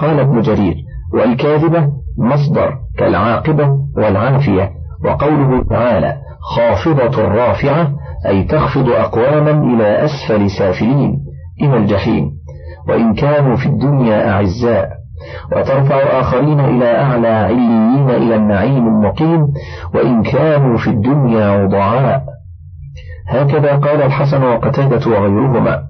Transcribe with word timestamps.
قال 0.00 0.20
ابن 0.20 0.40
جرير 0.40 0.74
والكاذبة 1.14 1.88
مصدر 2.18 2.74
كالعاقبة 2.98 3.68
والعافية 3.96 4.70
وقوله 5.04 5.64
تعالى 5.70 6.16
خافضة 6.56 7.22
رافعة 7.22 7.92
أي 8.26 8.44
تخفض 8.44 8.88
أقواما 8.88 9.50
إلى 9.50 10.04
أسفل 10.04 10.50
سافلين. 10.50 11.18
إلى 11.62 11.76
الجحيم. 11.76 12.30
وإن 12.88 13.14
كانوا 13.14 13.56
في 13.56 13.66
الدنيا 13.66 14.30
أعزاء. 14.30 14.90
وترفع 15.52 16.20
آخرين 16.20 16.60
إلى 16.60 16.96
أعلى 16.96 17.28
عليين 17.28 18.10
إلى 18.10 18.36
النعيم 18.36 18.88
المقيم. 18.88 19.46
وإن 19.94 20.22
كانوا 20.22 20.76
في 20.76 20.90
الدنيا 20.90 21.64
وضعاء 21.64 22.24
هكذا 23.28 23.76
قال 23.76 24.02
الحسن 24.02 24.42
وقتادة 24.42 25.10
وغيرهما. 25.10 25.89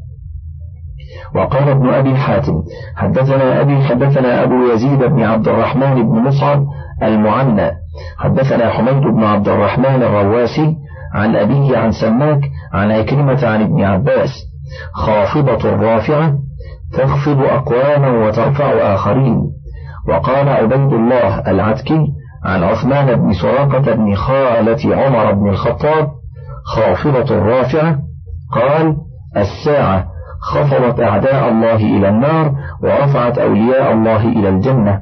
وقال 1.35 1.69
ابن 1.69 1.89
أبي 1.89 2.17
حاتم 2.17 2.63
حدثنا 2.97 3.61
أبي 3.61 3.83
حدثنا 3.83 4.43
أبو 4.43 4.73
يزيد 4.73 4.99
بن 4.99 5.23
عبد 5.23 5.49
الرحمن 5.49 5.95
بن 5.95 6.19
مصعب 6.29 6.67
المعنى 7.03 7.71
حدثنا 8.19 8.71
حميد 8.71 9.03
بن 9.03 9.25
عبد 9.25 9.49
الرحمن 9.49 10.03
الرواسي 10.03 10.77
عن 11.15 11.37
أبيه 11.37 11.79
عن 11.79 11.93
سماك 11.93 12.41
عن 12.73 12.91
عكرمة 12.91 13.47
عن 13.47 13.63
ابن 13.63 13.85
عباس 13.85 14.31
خافضة 14.95 15.71
رافعة 15.71 16.35
تخفض 16.93 17.41
أقواما 17.43 18.09
وترفع 18.27 18.95
آخرين 18.95 19.51
وقال 20.09 20.49
عبيد 20.49 20.93
الله 20.93 21.39
العتكي 21.39 22.07
عن 22.45 22.63
عثمان 22.65 23.15
بن 23.15 23.33
سراقة 23.33 23.95
بن 23.95 24.15
خالة 24.15 24.97
عمر 24.97 25.33
بن 25.33 25.49
الخطاب 25.49 26.09
خافضة 26.65 27.39
رافعة 27.39 27.99
قال 28.53 28.97
الساعة 29.37 30.07
خفضت 30.41 31.01
أعداء 31.01 31.49
الله 31.49 31.77
إلى 31.77 32.09
النار 32.09 32.55
ورفعت 32.83 33.39
أولياء 33.39 33.93
الله 33.93 34.29
إلى 34.29 34.49
الجنة. 34.49 35.01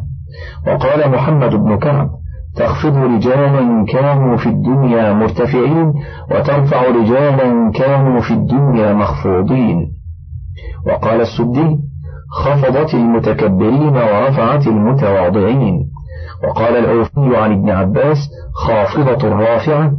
وقال 0.66 1.10
محمد 1.10 1.54
بن 1.54 1.78
كعب 1.78 2.08
تخفض 2.56 2.96
رجالا 2.96 3.84
كانوا 3.84 4.36
في 4.36 4.46
الدنيا 4.46 5.12
مرتفعين 5.12 5.92
وترفع 6.30 6.82
رجالا 6.82 7.70
كانوا 7.74 8.20
في 8.20 8.30
الدنيا 8.30 8.92
مخفوضين. 8.92 9.92
وقال 10.86 11.20
السدي 11.20 11.78
خفضت 12.30 12.94
المتكبرين 12.94 13.96
ورفعت 13.96 14.66
المتواضعين. 14.66 15.90
وقال 16.44 16.76
العوفي 16.76 17.36
عن 17.36 17.52
ابن 17.52 17.70
عباس 17.70 18.18
خافضة 18.54 19.28
رافعة 19.28 19.92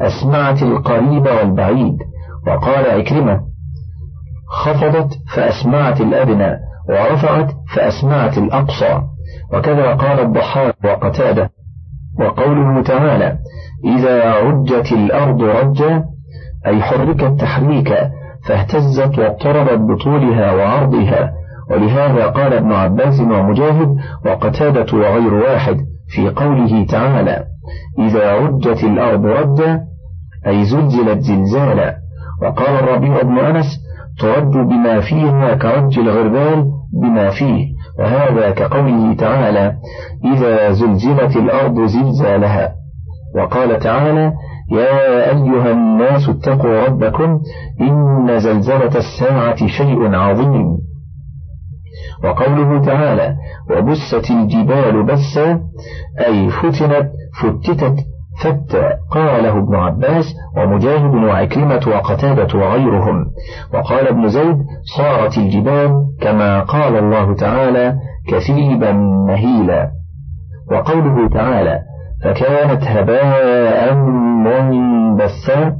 أسمعت 0.00 0.62
القريب 0.62 1.26
والبعيد. 1.26 1.98
وقال 2.46 2.90
عكرمة 2.90 3.49
خفضت 4.50 5.18
فأسمعت 5.34 6.00
الأدنى 6.00 6.56
ورفعت 6.88 7.50
فأسمعت 7.74 8.38
الأقصى. 8.38 9.02
وكذا 9.52 9.94
قال 9.94 10.20
الضحاك 10.20 10.74
وقتادة. 10.84 11.50
وقوله 12.20 12.82
تعالى 12.82 13.38
إذا 13.84 14.40
رجت 14.40 14.92
الأرض 14.92 15.42
رجا 15.42 16.04
أي 16.66 16.82
حركت 16.82 17.40
تحريكا 17.40 18.10
فاهتزت 18.48 19.18
واضطربت 19.18 19.78
بطولها 19.78 20.52
وعرضها. 20.52 21.32
ولهذا 21.70 22.26
قال 22.26 22.54
ابن 22.54 22.72
عباس 22.72 23.20
ومجاهد 23.20 23.96
وقتادة 24.26 24.98
وغير 24.98 25.34
واحد 25.34 25.76
في 26.08 26.30
قوله 26.30 26.86
تعالى 26.86 27.44
إذا 27.98 28.36
رجت 28.36 28.84
الأرض 28.84 29.26
رجا 29.26 29.80
أي 30.46 30.64
زلزلت 30.64 31.20
زلزالا. 31.20 31.96
وقال 32.42 32.74
الربيع 32.74 33.22
بن 33.22 33.38
أنس 33.38 33.66
ترج 34.20 34.52
بما 34.52 35.00
فيها 35.00 35.54
كرج 35.54 35.98
الغربال 35.98 36.64
بما 37.02 37.30
فيه. 37.30 37.66
وهذا 37.98 38.50
كقوله 38.50 39.14
تعالى 39.14 39.74
إذا 40.24 40.72
زلزلت 40.72 41.36
الأرض 41.36 41.86
زلزالها. 41.86 42.72
وقال 43.36 43.78
تعالى 43.78 44.32
يا 44.72 45.30
أيها 45.30 45.72
الناس 45.72 46.28
اتقوا 46.28 46.84
ربكم 46.86 47.40
إن 47.80 48.38
زلزلة 48.38 48.96
الساعة 48.96 49.66
شيء 49.66 50.14
عظيم. 50.14 50.78
وقوله 52.24 52.84
تعالى 52.84 53.36
وبست 53.70 54.30
الجبال 54.30 55.06
بسا 55.06 55.60
أي 56.26 56.48
فتنت 56.50 57.10
فتتت 57.42 57.96
فتى 58.40 58.92
قاله 59.10 59.58
ابن 59.58 59.74
عباس 59.74 60.24
ومجاهد 60.56 61.14
وعكرمة 61.14 61.80
وقتادة 61.86 62.58
وغيرهم. 62.58 63.26
وقال 63.74 64.08
ابن 64.08 64.28
زيد 64.28 64.56
صارت 64.96 65.38
الجبال 65.38 65.90
كما 66.20 66.60
قال 66.60 66.96
الله 66.96 67.34
تعالى 67.34 67.94
كثيبا 68.28 68.92
مهيلا. 69.28 69.90
وقوله 70.72 71.28
تعالى 71.28 71.78
فكانت 72.24 72.84
هباء 72.84 73.94
منبثا. 74.44 75.76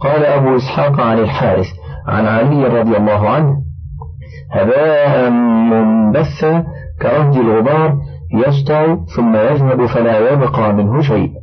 قال 0.00 0.24
أبو 0.24 0.56
إسحاق 0.56 1.00
عن 1.00 1.18
الحارث 1.18 1.66
عن 2.08 2.26
علي 2.26 2.80
رضي 2.80 2.96
الله 2.96 3.28
عنه 3.28 3.56
هباء 4.52 5.30
منبثا 5.30 6.64
كرهج 7.02 7.36
الغبار 7.36 7.98
يسطع 8.34 8.96
ثم 9.16 9.36
يذهب 9.36 9.86
فلا 9.86 10.32
يبقى 10.32 10.72
منه 10.72 11.00
شيء. 11.00 11.39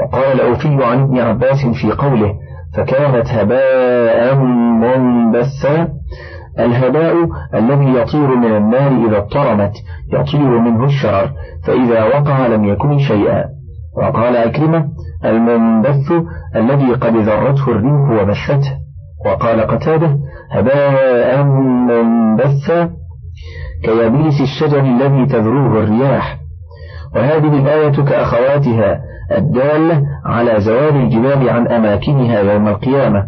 وقال 0.00 0.40
الأوفي 0.40 0.84
عن 0.84 1.02
ابن 1.02 1.18
عباس 1.18 1.66
في 1.82 1.92
قوله 1.92 2.34
فكانت 2.76 3.28
هباء 3.28 4.34
منبثا. 4.34 5.88
الهباء 6.58 7.14
الذي 7.54 7.98
يطير 7.98 8.36
من 8.36 8.56
النار 8.56 9.06
إذا 9.06 9.18
اضطرمت 9.18 9.72
يطير 10.12 10.58
منه 10.58 10.84
الشرر 10.84 11.30
فإذا 11.66 12.04
وقع 12.04 12.46
لم 12.46 12.64
يكن 12.64 12.98
شيئا. 12.98 13.44
وقال 13.96 14.36
أكرمة 14.36 14.84
المنبث 15.24 16.12
الذي 16.56 16.92
قد 16.92 17.16
ذرته 17.16 17.68
الريح 17.68 18.22
وبثته 18.22 18.72
وقال 19.26 19.60
قتادة 19.60 20.18
هباء 20.50 21.42
منبثا. 21.42 22.90
كيابيس 23.84 24.40
الشجر 24.40 24.80
الذي 24.80 25.26
تذروه 25.26 25.82
الرياح. 25.82 26.39
وهذه 27.14 27.58
الآية 27.58 28.04
كأخواتها 28.04 29.00
الدالة 29.36 30.02
على 30.24 30.60
زوال 30.60 30.96
الجبال 30.96 31.50
عن 31.50 31.68
أماكنها 31.68 32.40
يوم 32.40 32.68
القيامة. 32.68 33.26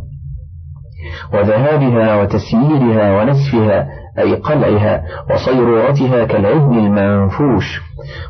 وذهابها 1.34 2.22
وتسييرها 2.22 3.21
ونسفها 3.21 3.88
أي 4.19 4.34
قلعها 4.34 5.03
وصيرورتها 5.31 6.25
كالعهن 6.25 6.78
المنفوش. 6.78 7.81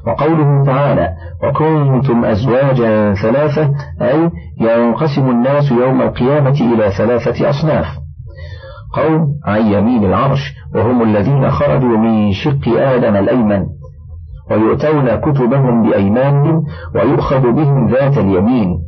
وقوله 0.07 0.65
تعالى 0.67 1.09
وكنتم 1.45 2.25
أزواجا 2.25 3.15
ثلاثة 3.15 3.71
أي 4.03 4.31
ينقسم 4.61 5.31
الناس 5.31 5.73
يوم 5.73 6.03
القيامة 6.03 6.75
إلى 6.75 6.91
ثلاثة 6.91 7.51
أصناف 7.51 7.87
قوم 8.95 9.27
عن 9.47 9.67
يمين 9.73 10.05
العرش 10.05 10.55
وهم 10.75 11.03
الذين 11.03 11.51
خرجوا 11.51 11.97
من 11.99 12.33
شق 12.33 12.69
آدم 12.69 13.17
الأيمن. 13.17 13.67
ويؤتون 14.51 15.17
كتبهم 15.17 15.83
بأيمانهم 15.83 16.63
ويؤخذ 16.95 17.53
بهم 17.53 17.89
ذات 17.89 18.19
اليمين. 18.19 18.79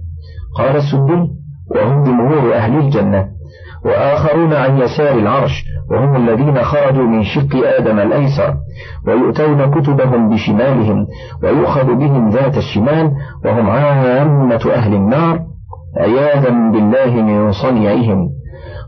قال 0.58 0.76
السدي 0.76 1.28
وهم 1.74 2.04
جمهور 2.04 2.54
أهل 2.54 2.78
الجنة 2.78 3.26
وآخرون 3.84 4.52
عن 4.52 4.78
يسار 4.78 5.18
العرش 5.18 5.64
وهم 5.90 6.16
الذين 6.16 6.62
خرجوا 6.62 7.04
من 7.04 7.22
شق 7.22 7.56
آدم 7.78 7.98
الأيسر. 7.98 8.54
ويؤتون 9.06 9.70
كتبهم 9.70 10.28
بشمالهم 10.28 11.06
ويؤخذ 11.42 11.94
بهم 11.94 12.28
ذات 12.28 12.56
الشمال 12.56 13.12
وهم 13.44 13.70
عامة 13.70 14.70
أهل 14.74 14.94
النار. 14.94 15.40
عياذا 15.96 16.50
بالله 16.50 17.22
من 17.22 17.52
صنيعهم. 17.52 18.28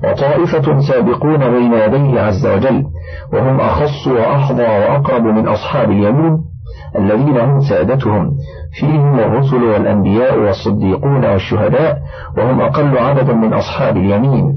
وطائفة 0.05 0.81
سابقون 0.81 1.39
بين 1.39 1.73
يديه 1.73 2.21
عز 2.21 2.47
وجل 2.47 2.85
وهم 3.33 3.61
أخص 3.61 4.07
وأحظى 4.07 4.63
وأقرب 4.63 5.23
من 5.23 5.49
أصحاب 5.49 5.91
اليمين. 5.91 6.39
الذين 6.99 7.39
هم 7.39 7.61
سادتهم. 7.61 8.31
فيهم 8.81 9.19
الرسل 9.19 9.63
والأنبياء 9.63 10.39
والصديقون 10.39 11.25
والشهداء 11.25 11.99
وهم 12.39 12.61
أقل 12.61 12.99
عددا 12.99 13.33
من 13.33 13.53
أصحاب 13.53 13.97
اليمين. 13.97 14.57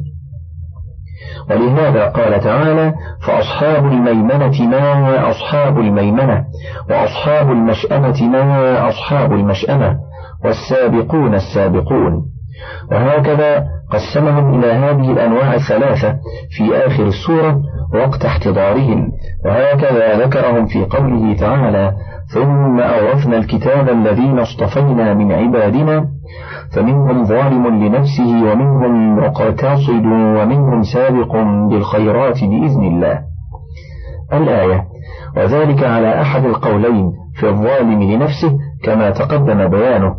ولهذا 1.49 2.05
قال 2.05 2.39
تعالى 2.39 2.93
فأصحاب 3.27 3.85
الميمنة 3.85 4.65
ما 4.69 5.29
أصحاب 5.29 5.79
الميمنة 5.79 6.45
وأصحاب 6.89 7.51
المشأمة 7.51 8.23
ما 8.23 8.89
أصحاب 8.89 9.33
المشأمة 9.33 9.97
والسابقون 10.45 11.35
السابقون. 11.35 12.25
وهكذا 12.91 13.65
قسمهم 13.91 14.59
إلى 14.59 14.71
هذه 14.71 15.11
الأنواع 15.11 15.53
الثلاثة 15.53 16.15
في 16.49 16.87
آخر 16.87 17.07
السورة 17.07 17.61
وقت 17.93 18.25
احتضارهم. 18.25 19.11
وهكذا 19.45 20.25
ذكرهم 20.25 20.65
في 20.65 20.85
قوله 20.85 21.35
تعالى 21.35 21.93
ثم 22.33 22.79
أورثنا 22.79 23.37
الكتاب 23.37 23.89
الذين 23.89 24.39
اصطفينا 24.39 25.13
من 25.13 25.31
عبادنا 25.31 26.07
فمنهم 26.75 27.25
ظالم 27.25 27.67
لنفسه 27.67 28.51
ومنهم 28.51 29.15
مقتصد 29.17 30.05
ومنهم 30.05 30.83
سابق 30.83 31.35
بالخيرات 31.69 32.43
بإذن 32.43 32.83
الله. 32.83 33.21
الآية 34.33 34.85
وذلك 35.37 35.83
على 35.83 36.21
أحد 36.21 36.45
القولين 36.45 37.11
في 37.35 37.49
الظالم 37.49 38.03
لنفسه 38.03 38.57
كما 38.83 39.09
تقدم 39.09 39.67
بيانه. 39.67 40.15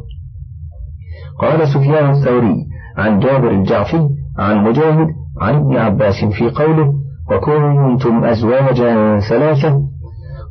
قال 1.39 1.69
سفيان 1.69 2.11
الثوري 2.11 2.57
عن 2.97 3.19
جابر 3.19 3.51
الجعفي 3.51 4.09
عن 4.39 4.65
مجاهد 4.65 5.09
عن 5.41 5.55
ابن 5.55 5.77
عباس 5.77 6.25
في 6.25 6.51
قوله 6.51 6.93
وكنتم 7.31 8.25
أزواجا 8.25 9.19
ثلاثة. 9.19 9.81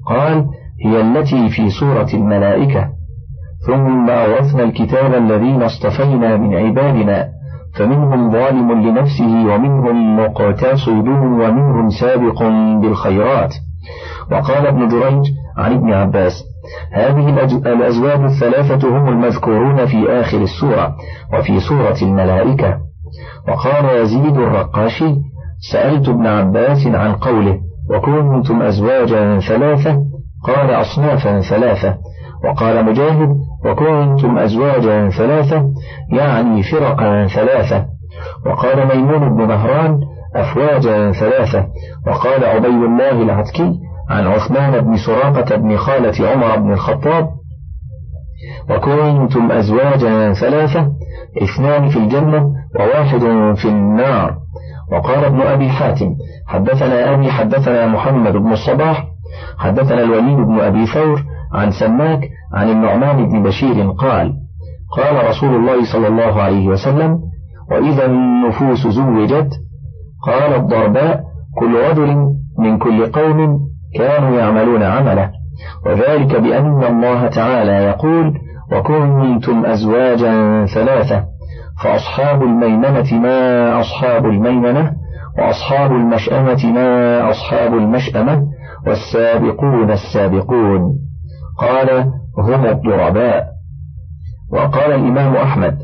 قال 0.07 0.45
هي 0.85 1.01
التي 1.01 1.49
في 1.49 1.69
صورة 1.69 2.07
الملائكة. 2.13 2.89
ثم 3.67 4.09
أورثنا 4.09 4.63
الكتاب 4.63 5.13
الذين 5.13 5.63
اصطفينا 5.63 6.37
من 6.37 6.55
عبادنا 6.55 7.27
فمنهم 7.75 8.31
ظالم 8.31 8.71
لنفسه 8.71 9.53
ومنهم 9.53 10.17
مقتصد 10.17 11.07
ومنهم 11.07 11.89
سابق 11.89 12.43
بالخيرات. 12.81 13.53
وقال 14.31 14.67
ابن 14.67 14.87
جريج 14.87 15.25
عن 15.57 15.73
ابن 15.73 15.93
عباس 15.93 16.43
هذه 16.93 17.29
الأزواج 17.65 18.19
الثلاثة 18.19 18.89
هم 18.89 19.07
المذكورون 19.07 19.85
في 19.85 20.09
آخر 20.09 20.37
السورة 20.37 20.95
وفي 21.33 21.59
سورة 21.59 21.97
الملائكة. 22.01 22.77
وقال 23.47 23.85
يزيد 24.01 24.37
الرقاشي 24.37 25.15
سألت 25.71 26.09
ابن 26.09 26.27
عباس 26.27 26.87
عن 26.87 27.13
قوله 27.13 27.59
وكنتم 27.89 28.61
أزواجا 28.61 29.39
ثلاثة؟ 29.39 30.03
قال 30.43 30.71
أصنافا 30.71 31.39
ثلاثة. 31.39 31.97
وقال 32.43 32.85
مجاهد 32.85 33.35
وكنتم 33.65 34.37
أزواجا 34.37 35.09
ثلاثة؟ 35.09 35.65
يعني 36.11 36.63
فرقا 36.63 37.27
ثلاثة. 37.27 37.85
وقال 38.45 38.97
ميمون 38.97 39.35
بن 39.35 39.47
مهران 39.47 39.99
أفواجا 40.35 41.11
ثلاثة. 41.11 41.67
وقال 42.07 42.45
عبيد 42.45 42.83
الله 42.83 43.11
العتكي 43.11 43.79
عن 44.09 44.27
عثمان 44.27 44.81
بن 44.81 44.97
سراقة 44.97 45.55
بن 45.55 45.77
خالة 45.77 46.29
عمر 46.29 46.55
بن 46.55 46.71
الخطاب 46.73 47.29
وكنتم 48.69 49.51
أزواجا 49.51 50.33
ثلاثة 50.33 50.91
اثنان 51.43 51.89
في 51.89 51.97
الجنة 51.99 52.53
وواحد 52.79 53.19
في 53.55 53.65
النار. 53.65 54.38
وقال 54.91 55.25
ابن 55.25 55.41
أبي 55.41 55.69
حاتم 55.69 56.15
حدثنا 56.47 57.13
أبي 57.13 57.31
حدثنا 57.31 57.87
محمد 57.87 58.33
بن 58.33 58.51
الصباح 58.51 59.05
حدثنا 59.57 60.03
الوليد 60.03 60.37
بن 60.37 60.59
أبي 60.59 60.85
ثور 60.85 61.23
عن 61.53 61.71
سماك 61.71 62.29
عن 62.53 62.69
النعمان 62.69 63.29
بن 63.29 63.43
بشير 63.43 63.91
قال 63.91 64.33
قال 64.97 65.29
رسول 65.29 65.55
الله 65.55 65.93
صلى 65.93 66.07
الله 66.07 66.41
عليه 66.41 66.67
وسلم 66.67 67.19
وإذا 67.71 68.05
النفوس 68.05 68.87
زوجت 68.87 69.49
قال 70.25 70.55
الضرباء 70.55 71.23
كل 71.59 71.75
رجل 71.89 72.35
من 72.59 72.77
كل 72.77 73.05
قوم 73.05 73.59
كانوا 73.95 74.39
يعملون 74.39 74.83
عمله. 74.83 75.31
وذلك 75.85 76.35
بأن 76.41 76.83
الله 76.83 77.27
تعالى 77.27 77.71
يقول 77.71 78.33
وكنتم 78.71 79.65
أزواجا 79.65 80.65
ثلاثة. 80.65 81.25
فأصحاب 81.83 82.43
الميمنة 82.43 83.19
ما 83.19 83.79
أصحاب 83.79 84.25
الميمنة 84.25 84.91
وأصحاب 85.37 85.91
المشأمة 85.91 86.65
ما 86.65 87.29
أصحاب 87.29 87.73
المشأمة 87.73 88.47
والسابقون 88.87 89.91
السابقون. 89.91 90.99
قال 91.59 92.11
هم 92.37 92.65
الضرباء. 92.65 93.45
وقال 94.51 94.91
الإمام 94.91 95.35
أحمد 95.35 95.77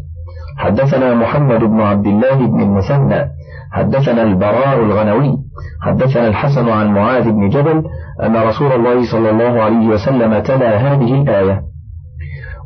حدثنا 0.58 1.14
محمد 1.14 1.60
بن 1.60 1.82
عبد 1.82 2.08
الله 2.08 2.36
بن 2.36 2.62
المثنى 2.62 3.32
حدثنا 3.72 4.24
البراء 4.24 4.80
الغنوي 4.80 5.38
حدثنا 5.82 6.28
الحسن 6.28 6.70
عن 6.70 6.94
معاذ 6.94 7.32
بن 7.32 7.50
جبل 7.50 7.84
أن 8.24 8.36
رسول 8.36 8.72
الله 8.72 9.12
صلى 9.12 9.30
الله 9.30 9.62
عليه 9.62 9.88
وسلم 9.88 10.40
تلا 10.40 10.78
هذه 10.78 11.22
الآية 11.22 11.62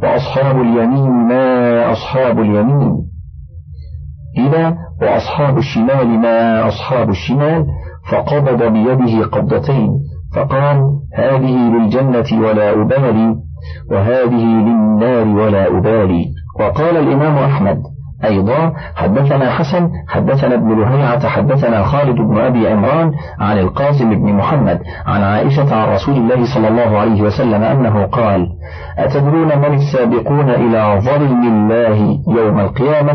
وأصحاب 0.04 0.62
اليمين 0.62 1.10
ما 1.10 1.92
أصحاب 1.92 2.40
اليمين. 2.40 3.09
إلى 4.38 4.78
وأصحاب 5.02 5.58
الشمال 5.58 6.08
ما 6.08 6.68
أصحاب 6.68 7.10
الشمال 7.10 7.66
فقبض 8.12 8.64
بيده 8.64 9.26
قبضتين 9.26 9.90
فقال 10.36 10.82
هذه 11.14 11.58
للجنة 11.70 12.42
ولا 12.48 12.72
أبالي 12.82 13.36
وهذه 13.92 14.46
للنار 14.46 15.28
ولا 15.28 15.68
أبالي. 15.78 16.26
وقال 16.60 16.98
الإمام 16.98 17.38
أحمد 17.38 17.82
أيضا 18.26 18.74
حدثنا 18.96 19.50
حسن 19.50 19.90
حدثنا 20.08 20.56
ابن 20.56 20.80
لهيعة 20.80 21.28
حدثنا 21.28 21.84
خالد 21.84 22.16
بن 22.16 22.38
أبي 22.38 22.68
عمران 22.68 23.12
عن 23.40 23.58
القاسم 23.60 24.10
بن 24.10 24.34
محمد 24.34 24.80
عن 25.06 25.22
عائشة 25.22 25.76
عن 25.76 25.94
رسول 25.94 26.16
الله 26.16 26.54
صلى 26.56 26.68
الله 26.68 26.98
عليه 26.98 27.22
وسلم 27.22 27.64
أنه 27.64 28.06
قال 28.06 28.48
أتدرون 28.98 29.58
من 29.58 29.74
السابقون 29.74 30.50
إلى 30.50 31.02
ظلم 31.02 31.48
الله 31.48 32.20
يوم 32.28 32.60
القيامة؟ 32.60 33.14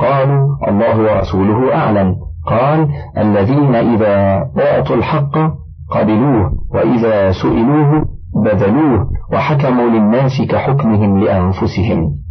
قالوا 0.00 0.48
الله 0.68 0.98
ورسوله 0.98 1.74
أعلم. 1.74 2.14
قال 2.46 2.88
الذين 3.18 3.74
إذا 3.74 4.44
أعطوا 4.58 4.96
الحق 4.96 5.38
قبلوه 5.90 6.52
وإذا 6.74 7.32
سئلوه 7.32 8.04
بذلوه 8.44 9.06
وحكموا 9.32 9.88
للناس 9.88 10.42
كحكمهم 10.50 11.24
لأنفسهم. 11.24 12.25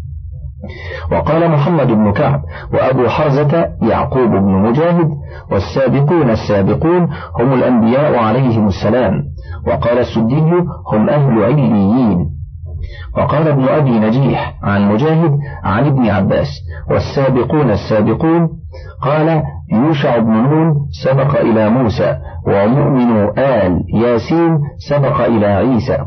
وقال 1.11 1.51
محمد 1.51 1.87
بن 1.87 2.11
كعب 2.11 2.41
وأبو 2.73 3.07
حرزة 3.07 3.67
يعقوب 3.81 4.29
بن 4.29 4.51
مجاهد 4.51 5.09
والسابقون 5.51 6.29
السابقون 6.29 7.09
هم 7.39 7.53
الأنبياء 7.53 8.15
عليهم 8.15 8.67
السلام 8.67 9.23
وقال 9.67 9.97
السدي 9.99 10.39
هم 10.93 11.09
أهل 11.09 11.43
عليين 11.43 12.35
وقال 13.17 13.47
ابن 13.47 13.63
أبي 13.67 13.99
نجيح 13.99 14.53
عن 14.63 14.91
مجاهد 14.91 15.39
عن 15.63 15.85
ابن 15.87 16.09
عباس 16.09 16.47
والسابقون 16.91 17.71
السابقون 17.71 18.49
قال 19.01 19.43
يوشع 19.73 20.17
بن 20.17 20.31
نون 20.33 20.75
سبق 21.03 21.39
إلى 21.39 21.69
موسى 21.69 22.17
ومؤمن 22.47 23.39
آل 23.39 23.81
ياسين 23.93 24.59
سبق 24.89 25.21
إلى 25.21 25.45
عيسى 25.45 25.97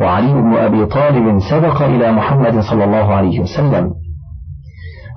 وعلي 0.00 0.32
بن 0.32 0.54
أبي 0.56 0.86
طالب 0.86 1.38
سبق 1.50 1.82
إلى 1.82 2.12
محمد 2.12 2.60
صلى 2.60 2.84
الله 2.84 3.14
عليه 3.14 3.40
وسلم 3.40 3.90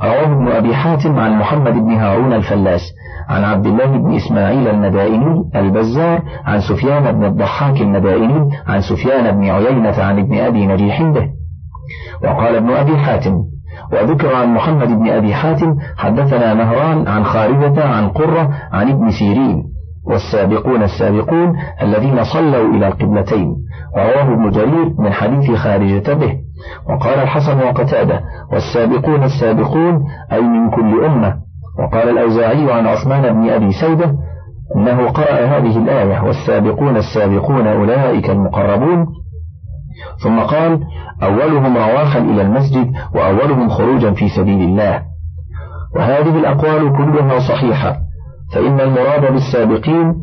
رواه 0.04 0.34
ابن 0.34 0.48
أبي 0.48 0.76
حاتم 0.76 1.20
عن 1.20 1.40
محمد 1.40 1.74
بن 1.74 1.92
هارون 1.92 2.34
الفلاس 2.34 2.82
عن 3.30 3.44
عبد 3.44 3.66
الله 3.66 3.86
بن 3.86 4.16
إسماعيل 4.16 4.68
المدائني 4.68 5.50
البزار 5.56 6.22
عن 6.46 6.60
سفيان 6.60 7.12
بن 7.12 7.26
الضحاك 7.26 7.82
المدائني 7.82 8.50
عن 8.68 8.82
سفيان 8.82 9.32
بن 9.38 9.50
عيينة 9.50 10.04
عن 10.04 10.20
ابن 10.20 10.38
أبي 10.38 10.68
نجيح 10.68 11.02
به. 11.02 11.30
وقال 12.24 12.56
ابن 12.56 12.70
أبي 12.70 12.98
حاتم 12.98 13.34
وذكر 13.94 14.36
عن 14.36 14.54
محمد 14.54 14.88
بن 14.88 15.10
أبي 15.10 15.34
حاتم 15.34 15.76
حدثنا 15.98 16.54
مهران 16.54 17.08
عن 17.08 17.24
خارجة 17.24 17.88
عن 17.88 18.10
قرة 18.10 18.50
عن 18.72 18.90
ابن 18.90 19.10
سيرين 19.10 19.64
والسابقون 20.08 20.84
السابقون 20.84 21.54
الذين 21.82 22.24
صلوا 22.24 22.76
إلى 22.76 22.88
القبلتين 22.88 23.56
رواه 23.98 24.34
ابن 24.34 24.52
جرير 24.52 24.94
من 25.00 25.12
حديث 25.14 25.52
خارجة 25.52 26.14
به. 26.14 26.38
وقال 26.90 27.20
الحسن 27.20 27.60
وقتادة 27.60 28.22
والسابقون 28.52 29.24
السابقون 29.24 30.04
أي 30.32 30.42
من 30.42 30.70
كل 30.70 31.06
أمة. 31.06 31.36
وقال 31.80 32.10
الأوزاعي 32.10 32.72
عن 32.72 32.88
عثمان 32.88 33.34
بن 33.34 33.50
أبي 33.50 33.72
سيدة 33.72 34.16
أنه 34.76 35.08
قرأ 35.08 35.46
هذه 35.46 35.78
الآية 35.78 36.22
والسابقون 36.24 36.98
السابقون 36.98 37.68
أولئك 37.68 38.30
المقربون. 38.30 39.08
ثم 40.24 40.40
قال 40.40 40.80
أولهم 41.24 41.78
رواحا 41.78 42.20
إلى 42.20 42.42
المسجد 42.42 42.92
وأولهم 43.16 43.70
خروجا 43.70 44.12
في 44.12 44.30
سبيل 44.30 44.62
الله. 44.62 45.02
وهذه 45.96 46.40
الأقوال 46.40 46.98
كلها 46.98 47.40
صحيحة 47.40 47.98
فإن 48.54 48.80
المراد 48.80 49.34
بالسابقين 49.34 50.14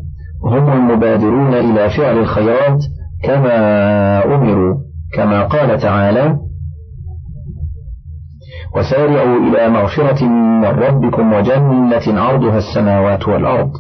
هم 0.45 0.73
المبادرون 0.73 1.55
إلى 1.55 1.91
فعل 1.91 2.19
الخيرات 2.19 2.79
كما 3.25 4.25
أمروا. 4.25 4.88
كما 5.19 5.45
قال 5.45 5.79
تعالى 5.79 6.37
وسارعوا 8.77 9.39
إلى 9.39 9.69
مغفرة 9.69 10.25
من 10.63 10.65
ربكم 10.65 11.33
وجنة 11.33 12.21
عرضها 12.21 12.59
السماوات 12.59 13.29
والأرض. 13.29 13.71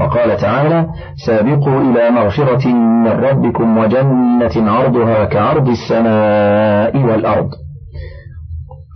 وقال 0.00 0.36
تعالى 0.36 0.86
سابقوا 1.26 1.80
إلى 1.80 2.10
مغفرة 2.10 2.68
من 3.04 3.08
ربكم 3.08 3.78
وجنة 3.78 4.70
عرضها 4.70 5.24
كعرض 5.24 5.68
السماء 5.68 6.96
والأرض. 6.96 7.50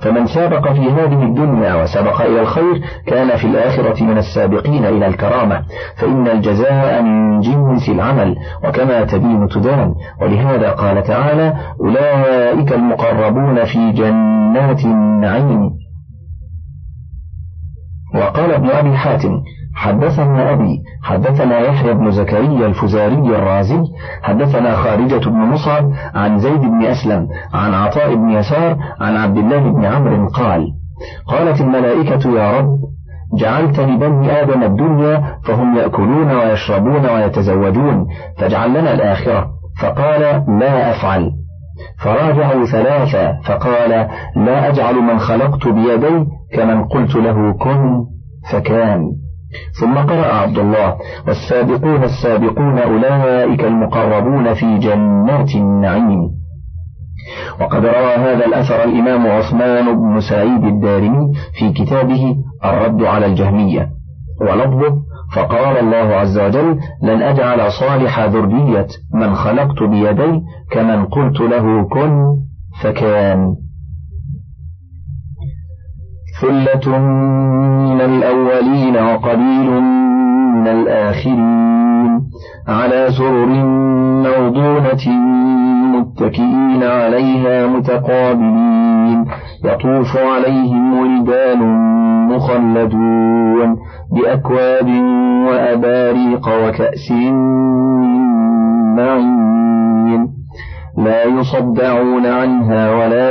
فمن 0.02 0.26
سابق 0.26 0.72
في 0.72 0.90
هذه 0.90 1.22
الدنيا 1.22 1.74
وسبق 1.74 2.20
إلى 2.20 2.40
الخير 2.40 2.82
كان 3.06 3.36
في 3.36 3.46
الآخرة 3.46 4.04
من 4.04 4.18
السابقين 4.18 4.84
إلى 4.84 5.06
الكرامة 5.06 5.62
فإن 5.96 6.28
الجزاء 6.28 7.02
من 7.02 7.40
جنس 7.40 7.88
العمل 7.88 8.36
وكما 8.64 9.04
تدين 9.04 9.48
تدان 9.48 9.94
ولهذا 10.22 10.70
قال 10.70 11.02
تعالى 11.02 11.54
أولئك 11.80 12.72
المقربون 12.72 13.64
في 13.64 13.92
جنات 13.92 14.84
النعيم. 14.84 15.70
وقال 18.14 18.52
ابن 18.52 18.70
أبي 18.70 18.96
حاتم 18.96 19.42
حدثنا 19.74 20.52
أبي 20.52 20.82
حدثنا 21.02 21.58
يحيى 21.58 21.94
بن 21.94 22.10
زكريا 22.10 22.66
الفزاري 22.66 23.36
الرازي 23.36 23.82
حدثنا 24.22 24.76
خارجة 24.76 25.28
بن 25.28 25.38
مصعب 25.38 25.92
عن 26.14 26.38
زيد 26.38 26.60
بن 26.60 26.84
أسلم 26.84 27.28
عن 27.54 27.74
عطاء 27.74 28.14
بن 28.14 28.30
يسار 28.30 28.76
عن 29.00 29.16
عبد 29.16 29.36
الله 29.36 29.58
بن 29.58 29.84
عمرو 29.84 30.28
قال 30.28 30.72
قالت 31.26 31.60
الملائكة 31.60 32.38
يا 32.38 32.58
رب 32.58 32.80
جعلت 33.38 33.80
لبني 33.80 34.42
آدم 34.42 34.62
الدنيا 34.62 35.38
فهم 35.44 35.76
يأكلون 35.76 36.30
ويشربون 36.30 37.06
ويتزوجون 37.06 38.06
فاجعل 38.38 38.70
لنا 38.70 38.92
الآخرة. 38.92 39.50
فقال 39.82 40.20
لا 40.58 40.90
أفعل. 40.90 41.32
فراجعوا 41.98 42.64
ثلاثة 42.64 43.40
فقال 43.40 43.90
لا 44.36 44.68
أجعل 44.68 44.94
من 44.94 45.18
خلقت 45.18 45.68
بيدي 45.68 46.26
كمن 46.54 46.84
قلت 46.84 47.16
له 47.16 47.52
كن 47.52 48.04
فكان. 48.52 49.12
ثم 49.80 49.94
قرأ 49.94 50.34
عبد 50.34 50.58
الله 50.58 50.96
والسابقون 51.26 52.04
السابقون 52.04 52.78
أولئك 52.78 53.64
المقربون 53.64 54.54
في 54.54 54.78
جنات 54.78 55.54
النعيم. 55.54 56.30
وقد 57.60 57.86
روى 57.86 58.14
هذا 58.14 58.46
الأثر 58.46 58.84
الإمام 58.84 59.26
عثمان 59.26 59.96
بن 59.96 60.20
سعيد 60.20 60.64
الدارمي 60.64 61.32
في 61.58 61.72
كتابه 61.72 62.36
الرد 62.64 63.02
على 63.02 63.26
الجهمية. 63.26 63.90
ولفظه 64.40 64.96
فقال 65.36 65.78
الله 65.78 66.14
عز 66.16 66.38
وجل 66.38 66.78
لن 67.02 67.22
أجعل 67.22 67.72
صالح 67.72 68.20
ذرية 68.20 68.86
من 69.14 69.34
خلقت 69.34 69.82
بيدي 69.82 70.42
كمن 70.70 71.04
قلت 71.04 71.40
له 71.40 71.88
كن 71.88 72.36
فكان. 72.82 73.56
ثلة 76.40 76.98
من 77.90 78.00
الأولين 78.00 78.96
وقليل 78.96 79.70
من 80.54 80.68
الآخرين 80.68 82.20
على 82.68 83.06
سرر 83.10 83.46
موضونة 84.26 85.08
متكئين 85.94 86.82
عليها 86.82 87.66
متقابلين 87.66 89.24
يطوف 89.64 90.16
عليهم 90.16 90.98
ولدان 90.98 91.60
مخلدون 92.28 93.76
بأكواب 94.12 94.88
وأباريق 95.48 96.48
وكأس 96.48 97.10
معين 98.96 100.28
لا 100.98 101.24
يصدعون 101.24 102.26
عنها 102.26 102.90
ولا 102.94 103.30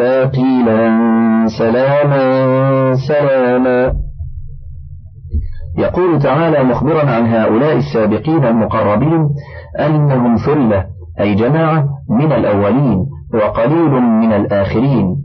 إلا 0.00 0.26
قيلا 0.26 1.46
سلاما 1.58 2.94
سلاما. 3.08 3.92
يقول 5.78 6.18
تعالى 6.18 6.64
مخبرا 6.64 7.10
عن 7.10 7.26
هؤلاء 7.26 7.76
السابقين 7.76 8.44
المقربين 8.44 9.28
أنهم 9.78 10.36
ثلة 10.36 10.84
أي 11.20 11.34
جماعة 11.34 11.88
من 12.10 12.32
الأولين 12.32 13.06
وقليل 13.34 13.90
من 13.90 14.32
الآخرين. 14.32 15.16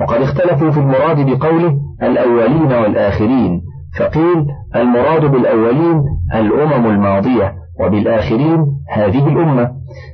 وقد 0.00 0.22
اختلفوا 0.22 0.70
في 0.70 0.80
المراد 0.80 1.26
بقوله 1.26 1.78
الأولين 2.02 2.72
والآخرين 2.72 3.60
فقيل 3.98 4.46
المراد 4.76 5.24
بالأولين 5.24 6.02
الأمم 6.34 6.86
الماضية. 6.86 7.54
وبالآخرين 7.80 8.66
هذه 8.90 9.28
الأمة. 9.28 9.70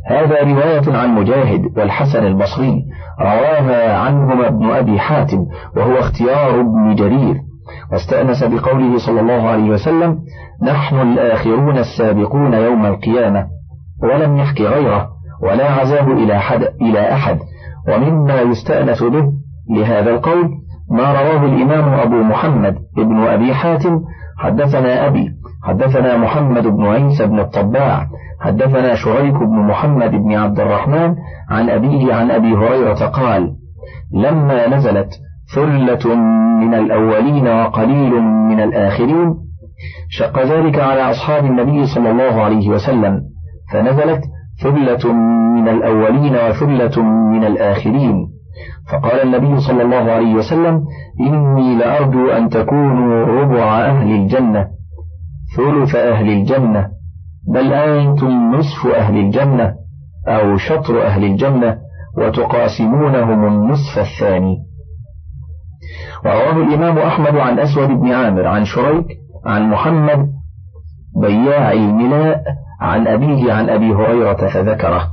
هذا 0.07 0.43
رواية 0.43 0.99
عن 0.99 1.15
مجاهد 1.15 1.79
والحسن 1.79 2.27
البصري 2.27 2.83
رواها 3.21 3.99
عنهما 3.99 4.49
ابن 4.49 4.71
أبي 4.71 4.99
حاتم 4.99 5.47
وهو 5.77 5.99
اختيار 5.99 6.61
ابن 6.61 6.95
جرير. 6.95 7.37
واستأنس 7.93 8.45
بقوله 8.45 8.99
صلى 8.99 9.21
الله 9.21 9.49
عليه 9.49 9.71
وسلم 9.71 10.19
نحن 10.63 11.01
الآخرون 11.01 11.79
السابقون 11.79 12.53
يوم 12.53 12.87
القيامة 12.87 13.47
ولم 14.03 14.37
يحكي 14.37 14.67
غيره 14.67 15.09
ولا 15.43 15.73
عزاه 15.73 16.13
إلى, 16.13 16.39
حد 16.39 16.63
إلى 16.83 17.13
أحد 17.13 17.39
ومما 17.89 18.41
يستأنس 18.41 19.03
به 19.03 19.33
لهذا 19.71 20.11
القول 20.11 20.51
ما 20.91 21.13
رواه 21.13 21.45
الإمام 21.45 21.95
أبو 21.95 22.17
محمد 22.17 22.79
ابن 22.99 23.17
أبي 23.19 23.55
حاتم 23.55 24.01
حدثنا 24.39 25.07
أبي 25.07 25.29
حدثنا 25.63 26.17
محمد 26.17 26.67
بن 26.67 26.87
عيسى 26.87 27.27
بن 27.27 27.41
الطباع 27.41 28.07
حدثنا 28.41 28.95
شريك 28.95 29.35
بن 29.35 29.59
محمد 29.59 30.11
بن 30.11 30.33
عبد 30.35 30.61
الرحمن 30.61 31.15
عن 31.51 31.71
أبيه 31.71 32.15
عن 32.15 32.31
أبي 32.31 32.55
هريرة 32.55 33.07
قال 33.07 33.55
لما 34.13 34.69
نزلت 34.77 35.11
ثلة 35.55 36.15
من 36.61 36.75
الأولين 36.75 37.49
وقليل 37.49 38.21
من 38.23 38.61
الآخرين 38.61 39.35
شق 40.11 40.43
ذلك 40.43 40.79
على 40.79 41.11
أصحاب 41.11 41.45
النبي 41.45 41.87
صلى 41.87 42.11
الله 42.11 42.43
عليه 42.43 42.69
وسلم 42.69 43.23
فنزلت 43.73 44.25
ثلة 44.63 45.13
من 45.55 45.69
الأولين 45.69 46.35
وثلة 46.35 47.03
من 47.03 47.45
الآخرين. 47.45 48.29
فقال 48.93 49.23
النبي 49.23 49.61
صلى 49.61 49.83
الله 49.83 50.13
عليه 50.13 50.35
وسلم 50.35 50.85
إني 51.21 51.77
لأرجو 51.77 52.31
أن 52.31 52.49
تكونوا 52.49 53.27
ربع 53.27 53.81
أهل 53.81 54.11
الجنة. 54.11 54.67
ثلث 55.57 55.95
أهل 55.95 56.29
الجنة 56.29 56.89
بل 57.55 57.73
أنتم 57.73 58.55
نصف 58.55 58.87
أهل 58.87 59.17
الجنة 59.17 59.75
أو 60.29 60.57
شطر 60.57 61.07
أهل 61.07 61.25
الجنة 61.25 61.79
وتقاسمونهم 62.19 63.47
النصف 63.47 63.99
الثاني. 63.99 64.57
ورواه 66.25 66.57
الإمام 66.57 66.99
أحمد 66.99 67.37
عن 67.37 67.59
أسود 67.59 67.89
بن 67.89 68.13
عامر 68.13 68.47
عن 68.47 68.65
شريك 68.65 69.07
عن 69.47 69.71
محمد 69.71 70.29
بياع 71.23 71.73
الملاء 71.73 72.43
عن 72.81 73.07
أبيه 73.07 73.53
عن 73.53 73.71
أبي 73.71 73.93
هريرة 73.93 74.49
فذكره. 74.49 75.09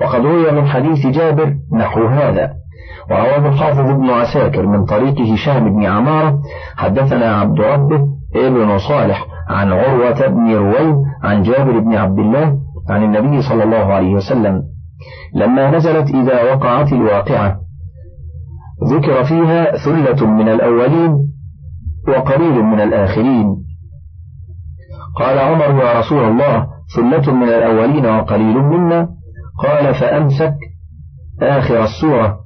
وقد 0.00 0.20
روي 0.20 0.52
من 0.52 0.66
حديث 0.66 1.06
جابر 1.06 1.54
نحو 1.72 2.06
هذا. 2.06 2.54
ورواه 3.10 3.48
الحافظ 3.48 3.90
ابن 3.90 4.10
عساكر 4.10 4.66
من 4.66 4.84
طريق 4.84 5.20
هشام 5.20 5.76
بن 5.76 5.84
عمارة 5.84 6.40
حدثنا 6.76 7.36
عبد 7.36 7.60
ربه 7.60 8.08
ابن 8.36 8.78
صالح 8.78 9.33
عن 9.48 9.72
عروة 9.72 10.26
بن 10.26 10.54
رويم 10.54 11.04
عن 11.22 11.42
جابر 11.42 11.78
بن 11.78 11.94
عبد 11.94 12.18
الله 12.18 12.58
عن 12.90 13.02
النبي 13.02 13.42
صلى 13.42 13.64
الله 13.64 13.92
عليه 13.92 14.14
وسلم. 14.14 14.62
لما 15.34 15.70
نزلت 15.70 16.14
إذا 16.14 16.52
وقعت 16.52 16.92
الواقعة 16.92 17.60
ذكر 18.90 19.24
فيها 19.24 19.76
ثلة 19.76 20.26
من 20.26 20.48
الأولين 20.48 21.28
وقليل 22.08 22.62
من 22.62 22.80
الآخرين. 22.80 23.56
قال 25.16 25.38
عمر 25.38 25.84
يا 25.84 25.98
رسول 25.98 26.24
الله 26.24 26.66
ثلة 26.96 27.34
من 27.34 27.48
الأولين 27.48 28.06
وقليل 28.06 28.58
منا. 28.58 29.08
قال 29.62 29.94
فأمسك 29.94 30.54
آخر 31.42 31.84
السورة. 31.84 32.38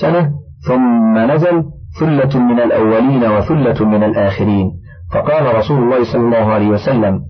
سنة 0.00 0.32
ثم 0.68 1.18
نزل 1.18 1.64
ثلة 2.00 2.38
من 2.40 2.60
الأولين 2.60 3.24
وثلة 3.24 3.88
من 3.88 4.02
الآخرين. 4.02 4.85
فقال 5.14 5.54
رسول 5.54 5.78
الله 5.82 6.12
صلى 6.12 6.22
الله 6.22 6.52
عليه 6.52 6.68
وسلم 6.68 7.20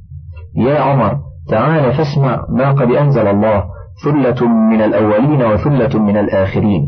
يا 0.57 0.81
عمر 0.81 1.19
تعال 1.49 1.93
فاسمع 1.93 2.45
ما 2.51 2.73
قد 2.73 2.91
أنزل 2.91 3.27
الله 3.27 3.65
ثلة 4.05 4.49
من 4.49 4.83
الأولين 4.83 5.43
وثلة 5.43 6.03
من 6.03 6.17
الآخرين. 6.17 6.83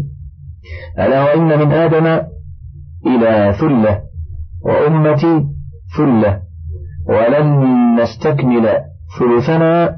ألا 0.99 1.25
وإن 1.25 1.59
من 1.59 1.73
آدم 1.73 2.07
إلى 3.07 3.54
ثلة 3.61 4.00
وأمتي 4.64 5.45
ثلة 5.97 6.40
ولن 7.09 7.64
نستكمل 8.00 8.68
ثلثنا 9.18 9.97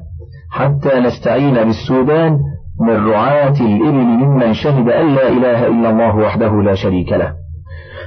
حتى 0.51 0.99
نستعين 0.99 1.53
بالسودان 1.53 2.39
من 2.81 3.07
رعاة 3.07 3.55
الإبل 3.61 4.05
ممن 4.05 4.53
شهد 4.53 4.89
أن 4.89 5.15
لا 5.15 5.29
إله 5.29 5.67
إلا 5.67 5.89
الله 5.89 6.15
وحده 6.15 6.61
لا 6.61 6.73
شريك 6.75 7.11
له. 7.11 7.40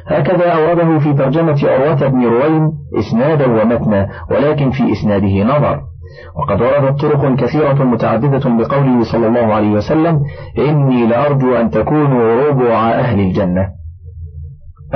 هكذا 0.07 0.53
أورده 0.53 0.99
في 0.99 1.13
ترجمة 1.13 1.61
أروة 1.65 2.09
بن 2.09 2.25
رويم 2.25 2.73
إسنادا 2.99 3.47
ومتنا 3.47 4.09
ولكن 4.31 4.71
في 4.71 4.93
إسناده 4.93 5.45
نظر. 5.45 5.81
وقد 6.37 6.61
وردت 6.63 7.01
طرق 7.01 7.35
كثيرة 7.35 7.85
متعددة 7.85 8.51
بقوله 8.51 9.03
صلى 9.13 9.27
الله 9.27 9.55
عليه 9.55 9.71
وسلم 9.71 10.21
إني 10.59 11.07
لأرجو 11.07 11.57
أن 11.57 11.71
تكونوا 11.71 12.49
ربع 12.49 12.91
أهل 12.91 13.21
الجنة. 13.21 13.69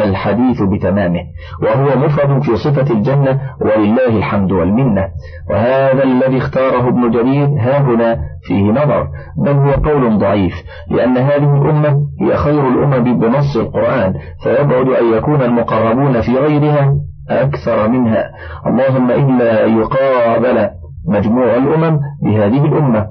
الحديث 0.04 0.62
بتمامه 0.62 1.20
وهو 1.62 1.98
مفرد 1.98 2.42
في 2.42 2.56
صفة 2.56 2.94
الجنة 2.94 3.40
ولله 3.60 4.08
الحمد 4.08 4.52
والمنة. 4.52 5.08
وهذا 5.50 6.02
الذي 6.02 6.38
اختاره 6.38 6.88
ابن 6.88 7.10
جرير 7.10 7.46
ها 7.46 7.78
هنا 7.80 8.18
فيه 8.42 8.62
نظر 8.62 9.08
بل 9.44 9.52
هو 9.52 9.70
قول 9.70 10.18
ضعيف 10.18 10.54
لأن 10.90 11.16
هذه 11.16 11.62
الأمة 11.62 12.00
هي 12.20 12.36
خير 12.36 12.68
الأمم 12.68 13.18
بنص 13.20 13.56
القرآن 13.56 14.14
فيبعد 14.42 14.88
أن 14.88 15.12
يكون 15.12 15.42
المقربون 15.42 16.20
في 16.20 16.38
غيرها 16.38 16.94
أكثر 17.30 17.88
منها. 17.88 18.30
اللهم 18.66 19.10
إلا 19.10 19.64
أن 19.66 19.78
يقابل 19.78 20.68
مجموع 21.08 21.56
الأمم 21.56 22.00
بهذه 22.22 22.64
الأمة. 22.64 23.06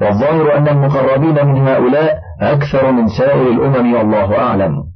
والظاهر 0.00 0.56
أن 0.58 0.68
المقربين 0.68 1.46
من 1.46 1.68
هؤلاء 1.68 2.18
أكثر 2.40 2.92
من 2.92 3.06
سائر 3.06 3.50
الأمم 3.50 3.94
والله 3.94 4.38
أعلم. 4.38 4.91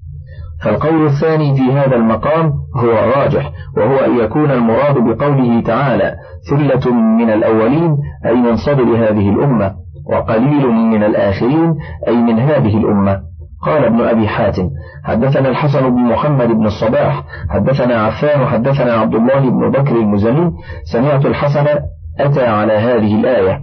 فالقول 0.64 1.06
الثاني 1.06 1.56
في 1.56 1.72
هذا 1.72 1.96
المقام 1.96 2.52
هو 2.76 2.90
الراجح 2.90 3.50
وهو 3.76 3.96
أن 3.96 4.18
يكون 4.18 4.50
المراد 4.50 4.94
بقوله 4.94 5.60
تعالى 5.60 6.14
ثلة 6.50 6.94
من 6.94 7.30
الأولين 7.30 7.96
أي 8.26 8.34
من 8.34 8.56
صدر 8.56 8.82
هذه 8.82 9.30
الأمة 9.30 9.74
وقليل 10.12 10.66
من 10.68 11.04
الآخرين 11.04 11.74
أي 12.08 12.16
من 12.16 12.38
هذه 12.38 12.76
الأمة. 12.76 13.20
قال 13.62 13.84
ابن 13.84 14.00
أبي 14.00 14.28
حاتم 14.28 14.70
حدثنا 15.04 15.48
الحسن 15.48 15.90
بن 15.90 16.00
محمد 16.00 16.48
بن 16.48 16.66
الصباح 16.66 17.24
حدثنا 17.50 18.02
عفان 18.02 18.46
حدثنا 18.46 18.92
عبد 18.92 19.14
الله 19.14 19.50
بن 19.50 19.70
بكر 19.70 19.96
المزني 19.96 20.50
سمعت 20.92 21.26
الحسن 21.26 21.66
أتى 22.20 22.46
على 22.46 22.72
هذه 22.72 23.20
الآية 23.20 23.60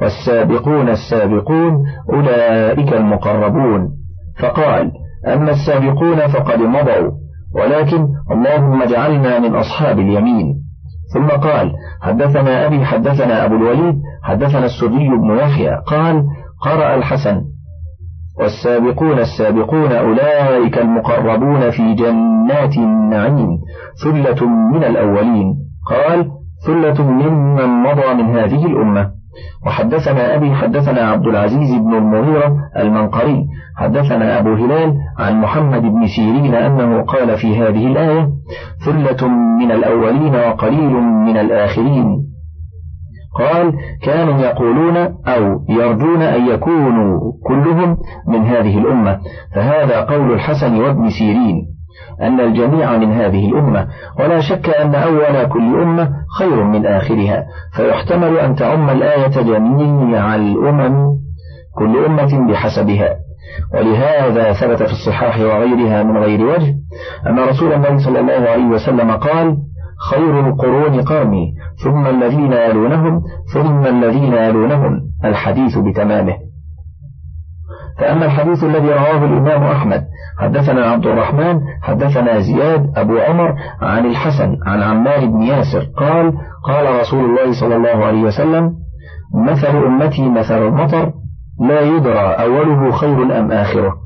والسابقون 0.00 0.88
السابقون 0.88 1.84
أولئك 2.12 2.92
المقربون. 2.92 3.88
فقال 4.38 4.92
أما 5.26 5.50
السابقون 5.50 6.26
فقد 6.26 6.58
مضوا. 6.58 7.10
ولكن 7.54 8.08
اللهم 8.30 8.82
اجعلنا 8.82 9.38
من 9.38 9.54
أصحاب 9.54 9.98
اليمين. 9.98 10.54
ثم 11.14 11.26
قال 11.26 11.72
حدثنا 12.02 12.66
أبي 12.66 12.84
حدثنا 12.84 13.44
أبو 13.44 13.54
الوليد 13.54 13.94
حدثنا 14.22 14.64
السدي 14.64 15.08
بن 15.08 15.38
يحيى. 15.38 15.76
قال 15.86 16.24
قرأ 16.60 16.94
الحسن. 16.94 17.42
والسابقون 18.40 19.18
السابقون 19.18 19.92
أولئك 19.92 20.78
المقربون 20.78 21.70
في 21.70 21.94
جنات 21.94 22.76
النعيم 22.76 23.48
ثلة 24.04 24.48
من 24.48 24.84
الأولين. 24.84 25.54
قال 25.90 26.30
ثلة 26.66 27.10
ممن 27.10 27.82
مضى 27.82 28.14
من 28.14 28.38
هذه 28.38 28.66
الأمة. 28.66 29.21
وحدثنا 29.66 30.34
أبي 30.36 30.54
حدثنا 30.54 31.00
عبد 31.00 31.26
العزيز 31.26 31.74
بن 31.74 31.94
المغيرة 31.94 32.56
المنقري 32.76 33.44
حدثنا 33.76 34.38
أبو 34.38 34.54
هلال 34.54 34.94
عن 35.18 35.40
محمد 35.40 35.82
بن 35.82 36.06
سيرين 36.06 36.54
أنه 36.54 37.02
قال 37.02 37.36
في 37.36 37.58
هذه 37.58 37.86
الآية 37.86 38.28
ثلة 38.84 39.28
من 39.28 39.72
الأولين 39.72 40.34
وقليل 40.34 40.92
من 41.00 41.36
الآخرين 41.36 42.32
قال 43.38 43.72
كانوا 44.02 44.38
يقولون 44.40 44.96
أو 45.26 45.64
يرجون 45.68 46.22
أن 46.22 46.46
يكونوا 46.46 47.32
كلهم 47.46 47.96
من 48.28 48.46
هذه 48.46 48.78
الأمة 48.78 49.18
فهذا 49.54 50.00
قول 50.00 50.32
الحسن 50.32 50.80
وابن 50.80 51.10
سيرين 51.10 51.71
أن 52.20 52.40
الجميع 52.40 52.96
من 52.96 53.12
هذه 53.12 53.48
الأمة 53.48 53.88
ولا 54.20 54.40
شك 54.40 54.68
أن 54.68 54.94
أول 54.94 55.48
كل 55.48 55.82
أمة 55.82 56.10
خير 56.38 56.64
من 56.64 56.86
آخرها. 56.86 57.44
فيحتمل 57.76 58.38
أن 58.38 58.54
تعم 58.54 58.90
الآية 58.90 59.42
جميع 59.42 60.34
الأمم 60.34 61.06
كل 61.74 62.04
أمة 62.04 62.52
بحسبها. 62.52 63.16
ولهذا 63.74 64.52
ثبت 64.52 64.82
في 64.82 64.92
الصحاح 64.92 65.40
وغيرها 65.40 66.02
من 66.02 66.16
غير 66.16 66.46
وجه 66.46 66.74
أن 67.26 67.38
رسول 67.38 67.72
الله 67.72 68.04
صلى 68.04 68.20
الله 68.20 68.50
عليه 68.50 68.66
وسلم 68.66 69.10
قال 69.10 69.56
خير 70.10 70.48
القرون 70.48 71.02
قرني 71.02 71.54
ثم 71.84 72.06
الذين 72.06 72.52
يلونهم 72.52 73.22
ثم 73.54 73.86
الذين 73.86 74.32
يلونهم. 74.32 75.00
الحديث 75.24 75.78
بتمامه. 75.78 76.51
فأما 77.98 78.24
الحديث 78.26 78.64
الذي 78.64 78.88
رواه 78.88 79.24
الإمام 79.24 79.62
أحمد 79.62 80.04
حدثنا 80.38 80.90
عبد 80.90 81.06
الرحمن 81.06 81.60
حدثنا 81.82 82.40
زياد 82.40 82.90
أبو 82.96 83.18
عمر 83.18 83.54
عن 83.80 84.06
الحسن 84.06 84.56
عن 84.66 84.82
عمار 84.82 85.26
بن 85.26 85.42
ياسر 85.42 85.86
قال 85.96 86.32
قال 86.64 87.00
رسول 87.00 87.24
الله 87.24 87.60
صلى 87.60 87.76
الله 87.76 88.04
عليه 88.04 88.22
وسلم 88.22 88.72
مثل 89.34 89.76
أمتي 89.76 90.28
مثل 90.28 90.58
المطر 90.66 91.12
لا 91.68 91.80
يدرى 91.80 92.18
أوله 92.18 92.90
خير 92.90 93.38
أم 93.38 93.52
آخره. 93.52 94.01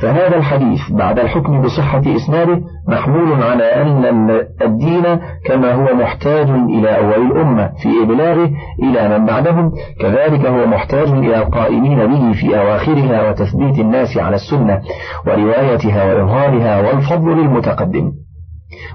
فهذا 0.00 0.36
الحديث 0.36 0.80
بعد 0.90 1.18
الحكم 1.18 1.62
بصحة 1.62 2.02
إسناده 2.16 2.60
محمول 2.88 3.42
على 3.42 3.64
أن 3.64 4.30
الدين 4.62 5.02
كما 5.46 5.72
هو 5.72 5.94
محتاج 5.94 6.50
إلى 6.50 6.98
أول 6.98 7.26
الأمة 7.26 7.70
في 7.82 7.88
إبلاغه 8.02 8.50
إلى 8.82 9.18
من 9.18 9.26
بعدهم. 9.26 9.72
كذلك 10.00 10.46
هو 10.46 10.66
محتاج 10.66 11.08
إلى 11.08 11.36
القائمين 11.38 12.06
به 12.06 12.32
في 12.32 12.58
أواخرها 12.60 13.30
وتثبيت 13.30 13.78
الناس 13.78 14.18
على 14.18 14.36
السنة 14.36 14.80
وروايتها 15.26 16.04
وإظهارها 16.04 16.80
والفضل 16.80 17.30
للمتقدم. 17.30 18.12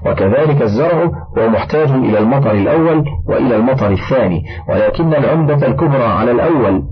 وكذلك 0.06 0.62
الزرع 0.62 1.04
هو 1.38 1.50
محتاج 1.50 1.91
إلى 1.91 2.20
المطر 2.20 2.52
الأول 2.52 3.06
وإلى 3.28 3.56
المطر 3.56 3.91
الثاني 3.91 4.44
ولكن 4.70 5.13
العمدة 5.13 5.68
الكبرى 5.68 6.04
على 6.04 6.32
الأول 6.32 6.84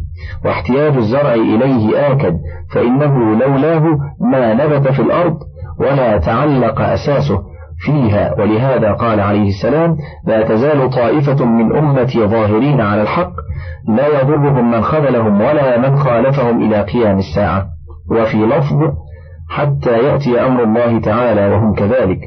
واحتياج 0.45 0.97
الزرع 0.97 1.33
إليه 1.33 2.11
آكد 2.11 2.37
فإنه 2.73 3.35
لولاه 3.35 3.97
ما 4.31 4.53
نبت 4.53 4.87
في 4.87 5.01
الأرض 5.01 5.37
ولا 5.79 6.17
تعلق 6.17 6.81
أساسه 6.81 7.41
فيها. 7.79 8.33
ولهذا 8.39 8.91
قال 8.91 9.19
عليه 9.19 9.47
السلام 9.49 9.97
لا 10.27 10.43
تزال 10.43 10.89
طائفة 10.89 11.45
من 11.45 11.75
أمتي 11.77 12.27
ظاهرين 12.27 12.81
على 12.81 13.01
الحق 13.01 13.31
لا 13.87 14.21
يضرهم 14.21 14.71
من 14.71 14.81
خذلهم 14.81 15.41
ولا 15.41 15.77
من 15.77 15.97
خالفهم 15.97 16.63
إلى 16.63 16.81
قيام 16.81 17.17
الساعة. 17.17 17.65
وفي 18.11 18.37
لفظ 18.37 18.93
حتى 19.49 19.91
يأتي 19.91 20.41
أمر 20.45 20.63
الله 20.63 20.99
تعالى 20.99 21.47
وهم 21.47 21.73
كذلك. 21.73 22.19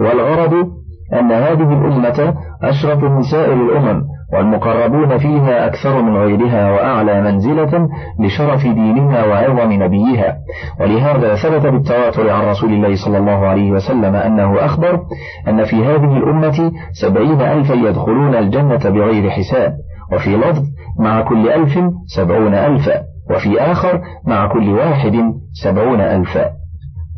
والغرض 0.00 0.68
أن 1.12 1.32
هذه 1.32 1.72
الأمة 1.72 2.34
أشرف 2.62 3.04
من 3.04 3.22
سائر 3.22 3.52
الأمم 3.52 4.02
والمقربون 4.32 5.18
فيها 5.18 5.66
أكثر 5.66 6.02
من 6.02 6.16
غيرها 6.16 6.70
وأعلى 6.70 7.22
منزلة 7.22 7.88
لشرف 8.20 8.62
دينها 8.62 9.26
وعظم 9.26 9.72
نبيها. 9.72 10.36
ولهذا 10.80 11.34
ثبت 11.34 11.66
بالتواتر 11.66 12.30
عن 12.30 12.44
رسول 12.44 12.72
الله 12.72 12.94
صلى 13.04 13.18
الله 13.18 13.46
عليه 13.46 13.70
وسلم 13.70 14.14
أنه 14.14 14.64
أخبر 14.64 15.00
أن 15.48 15.64
في 15.64 15.76
هذه 15.76 16.16
الأمة 16.16 16.72
سبعين 17.02 17.40
ألفا 17.40 17.74
يدخلون 17.74 18.34
الجنة 18.34 18.90
بغير 18.90 19.30
حساب 19.30 19.72
وفي 20.12 20.36
لفظ 20.36 20.62
مع 20.98 21.22
كل 21.22 21.48
ألف 21.48 21.78
سبعون 22.16 22.54
ألفا 22.54 23.02
وفي 23.30 23.60
آخر 23.60 24.00
مع 24.26 24.46
كل 24.46 24.68
واحد 24.68 25.16
سبعون 25.64 26.00
ألفا. 26.00 26.61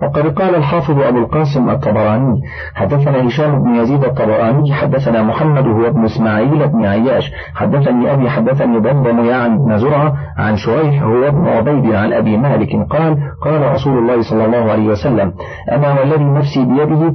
وقد 0.03 0.27
قال 0.27 0.55
الحافظ 0.55 1.01
أبو 1.01 1.19
القاسم 1.19 1.71
الطبراني 1.71 2.41
حدثنا 2.75 3.29
هشام 3.29 3.63
بن 3.63 3.75
يزيد 3.75 4.05
الطبراني 4.05 4.73
حدثنا 4.73 5.23
محمد 5.23 5.67
هو 5.67 5.87
ابن 5.87 6.05
إسماعيل 6.05 6.69
بن 6.69 6.85
عياش 6.85 7.33
حدثني 7.55 8.13
أبي 8.13 8.31
حدثني 8.31 8.79
ضمضم 8.79 9.25
يعني 9.25 9.59
بن 9.59 9.79
زرعة 9.79 10.15
عن 10.37 10.57
شريح 10.57 11.03
هو 11.03 11.29
ابن 11.29 11.49
عبيد 11.49 11.95
عن 11.95 12.13
أبي 12.13 12.37
مالك 12.37 12.69
قال 12.91 13.19
قال 13.45 13.73
رسول 13.73 13.99
الله 13.99 14.23
صلى 14.23 14.45
الله 14.45 14.71
عليه 14.73 14.87
وسلم 14.89 15.33
أما 15.73 16.01
والذي 16.01 16.25
نفسي 16.25 16.65
بيده 16.65 17.15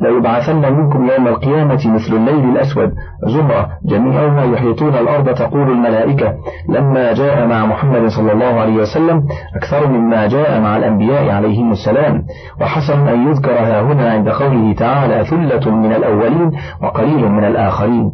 ليبعثن 0.00 0.72
منكم 0.72 1.08
يوم 1.10 1.28
القيامة 1.28 1.94
مثل 1.94 2.14
الليل 2.16 2.44
الأسود. 2.50 2.92
زمرة 3.26 3.68
جميعها 3.84 4.44
يحيطون 4.44 4.94
الأرض 4.94 5.34
تقول 5.34 5.70
الملائكة 5.70 6.34
لما 6.68 7.12
جاء 7.12 7.46
مع 7.46 7.66
محمد 7.66 8.08
صلى 8.08 8.32
الله 8.32 8.60
عليه 8.60 8.74
وسلم 8.74 9.26
أكثر 9.56 9.88
مما 9.88 10.26
جاء 10.26 10.60
مع 10.60 10.76
الأنبياء 10.76 11.30
عليهم 11.30 11.72
السلام. 11.72 12.22
وحسن 12.60 13.08
أن 13.08 13.28
يذكر 13.28 13.52
ها 13.52 13.82
هنا 13.82 14.10
عند 14.10 14.28
قوله 14.28 14.72
تعالى 14.72 15.24
ثلة 15.24 15.74
من 15.74 15.92
الأولين 15.92 16.50
وقليل 16.82 17.28
من 17.28 17.44
الآخرين. 17.44 18.10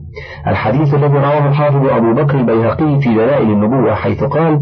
الحديث 0.46 0.94
الذي 0.94 1.18
رواه 1.18 1.49
الحافظ 1.49 1.87
أبو 1.87 2.14
بكر 2.14 2.38
البيهقي 2.38 3.01
في 3.01 3.14
دلائل 3.14 3.51
النبوة 3.51 3.94
حيث 3.94 4.25
قال 4.25 4.61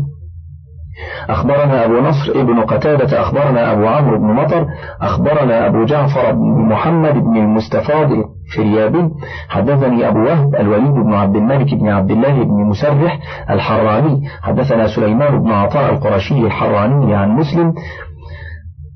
أخبرنا 1.28 1.84
أبو 1.84 2.00
نصر 2.00 2.40
ابن 2.40 2.60
قتادة 2.60 3.20
أخبرنا 3.20 3.72
أبو 3.72 3.86
عمرو 3.86 4.18
بن 4.18 4.26
مطر 4.26 4.66
أخبرنا 5.00 5.66
أبو 5.66 5.84
جعفر 5.84 6.32
بن 6.32 6.68
محمد 6.68 7.14
بن 7.14 7.36
المستفاض 7.36 8.10
الفريابي 8.12 9.10
حدثني 9.48 10.08
أبو 10.08 10.18
وهب 10.18 10.54
الوليد 10.54 10.92
بن 10.92 11.14
عبد 11.14 11.36
الملك 11.36 11.74
بن 11.74 11.88
عبد 11.88 12.10
الله 12.10 12.44
بن 12.44 12.64
مسرح 12.64 13.18
الحراني. 13.50 14.28
حدثنا 14.42 14.86
سليمان 14.86 15.42
بن 15.42 15.50
عطاء 15.50 15.92
القرشي 15.92 16.46
الحراني 16.46 17.14
عن 17.14 17.30
مسلم 17.30 17.74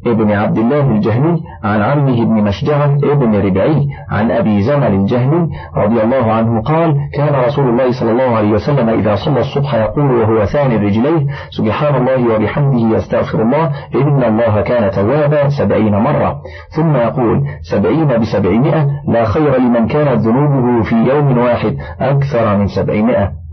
ابن 0.06 0.32
عبد 0.32 0.58
الله 0.58 0.80
الجهني. 0.80 1.42
عن 1.64 1.82
عمه 1.82 2.22
ابن 2.22 2.34
مشجعة 2.44 2.96
ابن 3.04 3.34
ربعي 3.34 3.86
عن 4.10 4.30
أبي 4.30 4.62
زمل 4.62 4.94
الجهني 4.94 5.50
رضي 5.76 6.02
الله 6.02 6.32
عنه 6.32 6.62
قال 6.62 6.96
كان 7.14 7.34
رسول 7.34 7.68
الله 7.68 7.92
صلى 8.00 8.10
الله 8.10 8.36
عليه 8.36 8.50
وسلم 8.50 8.88
إذا 8.88 9.14
صلى 9.14 9.40
الصبح 9.40 9.74
يقول 9.74 10.10
وهو 10.10 10.44
ثاني 10.44 10.76
رجليه 10.76 11.26
سبحان 11.50 11.94
الله 11.94 12.34
وبحمده 12.34 12.96
يستغفر 12.96 13.42
الله 13.42 13.72
إن 13.94 14.24
الله 14.24 14.60
كان 14.60 14.90
توابا 14.90 15.48
سبعين 15.48 15.94
مرة. 15.94 16.40
ثم 16.76 16.96
يقول 16.96 17.44
سبعين 17.62 18.20
بسبعمائة 18.20 18.86
لا 19.08 19.24
خير 19.24 19.56
لمن 19.56 19.86
كانت 19.86 20.20
ذنوبه 20.20 20.82
في 20.82 20.94
يوم 20.94 21.38
واحد 21.38 21.76
أكثر 22.00 22.56
من 22.56 22.66
سبعمائة. 22.66 23.47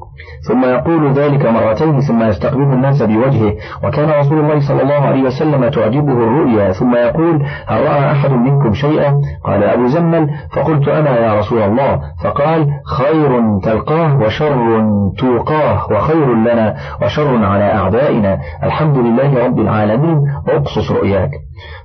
ثم 0.48 0.66
يقول 0.66 1.14
ذلك 1.14 1.46
مرتين 1.46 2.00
ثم 2.00 2.24
يستقبل 2.24 2.64
الناس 2.64 3.04
بوجهه. 3.04 3.54
وكان 3.84 4.10
رسول 4.10 4.40
الله 4.40 4.60
صلى 4.60 4.82
الله 4.82 4.94
عليه 4.94 5.24
وسلم 5.24 5.70
تعجبه 5.70 6.14
الرؤيا 6.14 6.72
ثم 6.72 6.96
يقول 6.96 7.46
هل 7.68 7.82
رأى 7.82 8.12
أحد 8.12 8.32
منكم 8.32 8.74
شيئا؟ 8.74 9.22
قال 9.44 9.64
أبو 9.64 9.88
زمل 9.88 10.30
فقلت 10.56 10.88
أنا 10.88 11.20
يا 11.20 11.40
رسول 11.40 11.62
الله. 11.62 12.02
فقال 12.24 12.68
خير 12.86 13.60
تلقاه 13.64 14.18
وشر 14.18 14.86
توقاه 15.18 15.92
وخير 15.92 16.34
لنا 16.34 16.76
وشر 17.02 17.46
على 17.46 17.74
أعدائنا. 17.74 18.40
الحمد 18.64 18.98
لله 18.98 19.46
رب 19.46 19.60
العالمين. 19.60 20.18
اقصص 20.48 20.92
رؤياك. 20.92 21.32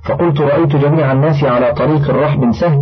فقلت 0.03 0.41
رأيت 0.41 0.75
جميع 0.75 1.11
الناس 1.11 1.43
على 1.43 1.73
طريق 1.73 2.09
الرحب 2.09 2.51
سهل. 2.51 2.81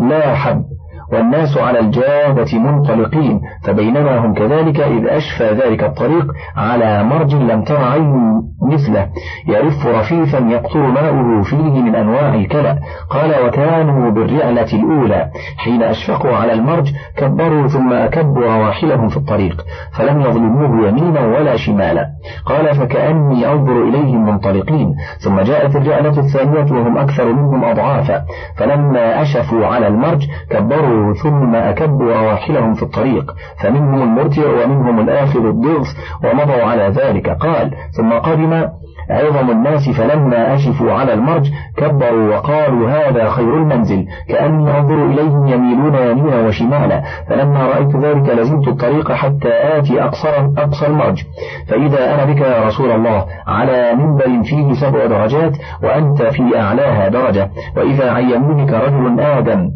لا 0.00 0.34
حب. 0.34 0.64
والناس 1.12 1.58
على 1.58 1.80
الجادة 1.80 2.58
منطلقين 2.58 3.40
فبينما 3.64 4.18
هم 4.18 4.34
كذلك 4.34 4.80
إذ 4.80 5.06
أشفى 5.06 5.50
ذلك 5.50 5.84
الطريق 5.84 6.26
على 6.56 7.04
مرج 7.04 7.34
لم 7.34 7.62
تر 7.62 7.84
عين 7.84 8.42
مثله. 8.62 9.08
يرف 9.46 9.86
رفيفا 9.86 10.38
يقطر 10.38 10.78
ماؤه 10.78 11.42
فيه 11.42 11.82
من 11.82 11.94
أنواع 11.94 12.34
الكلى 12.34 12.78
قال 13.10 13.46
وكانوا 13.46 14.10
بالرعلة 14.10 14.72
الأولى. 14.72 15.30
حين 15.56 15.82
أشفقوا 15.82 16.36
على 16.36 16.52
المرج 16.52 16.92
كبروا 17.16 17.68
ثم 17.68 17.92
أكبوا 17.92 18.44
رواحلهم 18.44 19.08
في 19.08 19.16
الطريق 19.16 19.64
فلم 19.98 20.20
يظلموه 20.20 20.88
يمينا 20.88 21.20
ولا 21.20 21.56
شمالا. 21.56 22.06
قال 22.46 22.74
فكأني 22.74 23.52
أنظر 23.52 23.82
إليهم 23.88 24.26
منطلقين. 24.26 24.94
ثم 25.18 25.40
جاءت 25.40 25.76
الرعلة 25.76 26.18
الثانية 26.18 26.72
وهم 26.72 26.98
أكثر 26.98 27.32
منهم 27.32 27.64
أضعافا. 27.64 28.24
فلما 28.56 29.22
أشفوا 29.22 29.66
على 29.66 29.86
المرج 29.86 30.26
كبروا 30.50 30.97
ثم 31.22 31.54
أكبوا 31.54 32.12
رواحلهم 32.14 32.74
في 32.74 32.82
الطريق 32.82 33.34
فمنهم 33.62 34.02
المرتع 34.02 34.64
ومنهم 34.64 35.00
الآخذ 35.00 35.44
الضغث 35.46 35.86
ومضوا 36.24 36.62
على 36.62 36.88
ذلك. 36.88 37.28
قال 37.28 37.74
ثم 37.96 38.12
قدم 38.12 38.64
عظم 39.10 39.50
الناس 39.50 39.88
فلما 39.88 40.54
أشفوا 40.54 40.92
على 40.92 41.14
المرج 41.14 41.50
كبروا 41.76 42.36
وقالوا 42.36 42.90
هذا 42.90 43.30
خير 43.30 43.56
المنزل 43.56 44.06
كأني 44.28 44.78
أنظر 44.78 45.06
إليهم 45.06 45.46
يميلون 45.46 45.94
يمينا 45.94 46.46
وشمالا. 46.46 47.02
فلما 47.28 47.66
رأيت 47.66 47.96
ذلك 47.96 48.28
لزمت 48.38 48.68
الطريق 48.68 49.12
حتى 49.12 49.48
آتي 49.48 50.02
أقصر 50.02 50.28
أقصى 50.58 50.86
المرج. 50.86 51.22
فإذا 51.68 52.14
أنا 52.14 52.32
بك 52.32 52.40
يا 52.40 52.66
رسول 52.66 52.90
الله 52.90 53.26
على 53.46 53.94
منبر 53.94 54.42
فيه 54.42 54.72
سبع 54.72 55.06
درجات 55.06 55.56
وأنت 55.82 56.22
في 56.22 56.58
أعلاها 56.60 57.08
درجة. 57.08 57.50
وإذا 57.76 58.10
عن 58.10 58.30
يمينك 58.30 58.72
رجل 58.72 59.20
آدم 59.20 59.70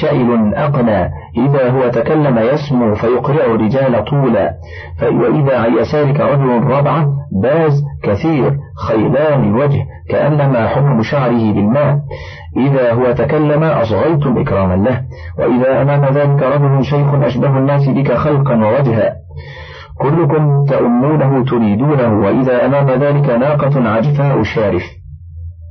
شائل 0.00 0.54
أقنى. 0.54 1.10
إذا 1.36 1.70
هو 1.70 1.88
تكلم 1.88 2.38
يسمو 2.38 2.94
فيقرع 2.94 3.44
الرجال 3.44 4.04
طولا. 4.04 4.54
وإذا 5.02 5.58
عن 5.58 5.78
يسارك 5.78 6.20
رجل 6.20 6.64
ربعة 6.64 7.06
باز 7.42 7.82
كثير 8.02 8.58
خيلان 8.88 9.44
الوجه 9.44 9.86
كأنما 10.10 10.68
حمم 10.68 11.02
شعره 11.02 11.52
بالماء. 11.52 11.98
إذا 12.56 12.92
هو 12.92 13.12
تكلم 13.12 13.62
أصغيتم 13.62 14.38
إكراما 14.38 14.74
له. 14.74 15.00
وإذا 15.38 15.82
أمام 15.82 16.04
ذلك 16.04 16.42
رجل 16.42 16.84
شيخ 16.84 17.14
أشبه 17.14 17.58
الناس 17.58 17.88
بك 17.88 18.12
خلقا 18.12 18.54
ووجها. 18.54 19.12
كلكم 19.98 20.64
تؤمونه 20.64 21.44
تريدونه. 21.44 22.26
وإذا 22.26 22.66
أمام 22.66 22.90
ذلك 22.90 23.30
ناقة 23.30 23.88
عجفاء 23.88 24.42
شارف. 24.42 25.01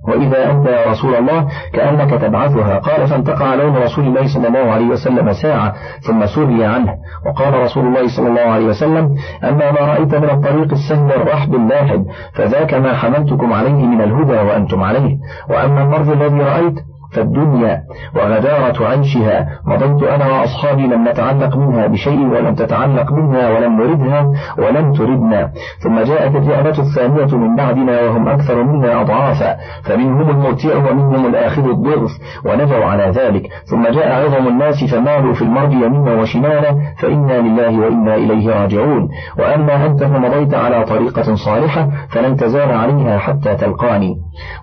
وإذا 0.08 0.52
أنت 0.52 0.68
يا 0.68 0.92
رسول 0.92 1.16
الله 1.16 1.48
كأنك 1.74 2.22
تبعثها. 2.22 2.80
قال 2.80 3.08
فانتقى 3.08 3.58
لون 3.58 3.78
رسول 3.78 4.06
الله 4.08 4.28
صلى 4.34 4.48
الله 4.48 4.72
عليه 4.72 4.86
وسلم 4.86 5.34
ساعة 5.34 5.74
ثم 6.02 6.26
سري 6.26 6.66
عنه. 6.66 6.94
وقال 7.26 7.54
رسول 7.54 7.86
الله 7.88 8.08
صلى 8.08 8.28
الله 8.28 8.42
عليه 8.42 8.66
وسلم 8.66 9.16
أما 9.44 9.72
ما 9.72 9.80
رأيت 9.80 10.16
من 10.16 10.30
الطريق 10.30 10.72
السهل 10.72 11.12
الرحب 11.12 11.56
اللاحد 11.56 12.06
فذاك 12.34 12.74
ما 12.74 12.94
حملتكم 12.94 13.54
عليه 13.54 13.86
من 13.86 14.02
الهدى 14.02 14.40
وأنتم 14.48 14.84
عليه. 14.84 15.18
وأما 15.50 15.84
المرض 15.84 16.10
الذي 16.10 16.40
رأيت 16.42 16.76
فالدنيا 17.14 17.82
وغدارة 18.16 18.88
عيشها. 18.88 19.48
مضيت 19.66 20.04
أنا 20.04 20.28
وأصحابي 20.28 20.88
لم 20.88 21.08
نتعلق 21.08 21.58
منها 21.58 21.88
بشيء 21.88 22.20
ولم 22.28 22.56
تتعلق 22.56 23.12
منها 23.14 23.50
ولم 23.50 23.82
نردها 23.82 24.32
ولم 24.58 24.94
تردنا. 24.94 25.52
ثم 25.80 26.00
جاءت 26.00 26.36
الرئبة 26.36 26.80
الثانية 26.80 27.38
من 27.38 27.56
بعدنا 27.56 28.02
وهم 28.02 28.28
أكثر 28.28 28.64
منا 28.64 29.02
أضعافا. 29.02 29.58
فمنهم 29.84 30.30
المرتع 30.30 30.76
ومنهم 30.76 31.26
الآخذ 31.26 31.70
الضغث 31.70 32.12
ونجوا 32.46 32.86
على 32.86 33.04
ذلك. 33.04 33.44
ثم 33.66 33.84
جاء 33.88 34.26
عظم 34.26 34.48
الناس 34.48 34.84
فمالوا 34.84 35.34
في 35.34 35.42
المرض 35.42 35.74
يمينا 35.74 36.14
وشمالا 36.22 36.76
فإنا 36.98 37.42
لله 37.42 37.80
وإنا 37.80 38.16
إليه 38.16 38.62
راجعون. 38.62 39.10
وأما 39.40 39.86
أنت 39.86 40.04
فمضيت 40.04 40.54
على 40.54 40.84
طريقة 40.84 41.36
صالحة 41.36 41.90
فلن 42.10 42.36
تزال 42.36 42.72
عليها 42.72 43.18
حتى 43.18 43.56
تلقاني. 43.56 44.16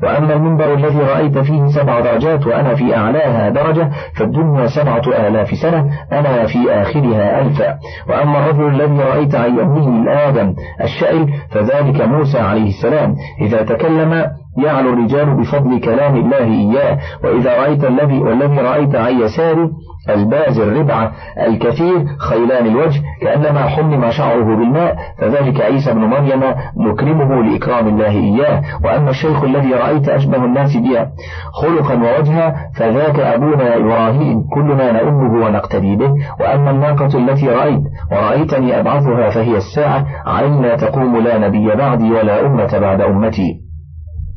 وأما 0.03 0.35
المنبر 0.35 0.75
الذي 0.75 0.99
رأيت 0.99 1.39
فيه 1.39 1.67
سبع 1.67 2.01
درجات 2.01 2.38
وأنا 2.47 2.75
في 2.75 2.97
أعلاها 2.97 3.49
درجة 3.49 3.91
فالدنيا 4.19 4.67
سبعة 4.67 5.03
آلاف 5.29 5.49
سنة 5.63 5.91
أنا 6.13 6.47
في 6.47 6.73
آخرها 6.73 7.41
ألفا 7.41 7.79
وأما 8.09 8.39
الرجل 8.39 8.75
الذي 8.75 9.03
رأيت 9.03 9.35
عن 9.35 9.59
يمه 9.59 10.03
الآدم 10.03 10.55
الشائل 10.81 11.29
فذلك 11.51 12.01
موسى 12.01 12.39
عليه 12.39 12.69
السلام. 12.69 13.15
إذا 13.41 13.63
تكلم 13.63 14.27
يعلو 14.59 14.93
الرجال 14.93 15.35
بفضل 15.37 15.81
كلام 15.81 16.17
الله 16.17 16.45
إياه. 16.45 16.99
وإذا 17.25 17.59
رأيت 17.59 17.85
الذي 17.85 18.19
والذي 18.19 18.57
رأيت 18.57 18.95
عن 18.95 19.21
يساره 19.21 19.71
الباز 20.11 20.59
الربعة 20.59 21.13
الكثير 21.47 22.07
خيلان 22.19 22.67
الوجه 22.67 23.03
كأنما 23.21 23.61
حمم 23.61 24.11
شعره 24.11 24.45
بالماء 24.57 24.97
فذلك 25.19 25.61
عيسى 25.61 25.93
بن 25.93 26.01
مريم 26.01 26.43
نكرمه 26.77 27.43
لإكرام 27.43 27.89
الله 27.89 28.11
إياه. 28.11 28.63
وأما 28.85 29.11
الشيخ 29.11 29.45
الذي 29.45 29.75
رأيت 29.75 30.09
أشبه 30.09 30.45
الناس 30.45 30.77
بها 30.77 31.11
خلقا 31.53 31.95
ووجها 31.95 32.71
فذاك 32.77 33.21
أبونا 33.21 33.77
إبراهيم 33.77 34.49
كلنا 34.55 34.93
نؤمه 34.93 35.47
ونقتدي 35.47 35.97
به. 35.97 36.13
وأما 36.41 36.71
الناقة 36.71 37.19
التي 37.19 37.49
رأيت 37.49 37.83
ورأيتني 38.13 38.81
أبعثها 38.81 39.31
فهي 39.31 39.57
الساعة 39.57 40.07
علينا 40.27 40.77
تقوم 40.77 41.17
لا 41.17 41.39
نبي 41.39 41.77
بعدي 41.77 42.11
ولا 42.11 42.47
أمة 42.47 42.79
بعد 42.79 43.01
أمتي. 43.01 43.68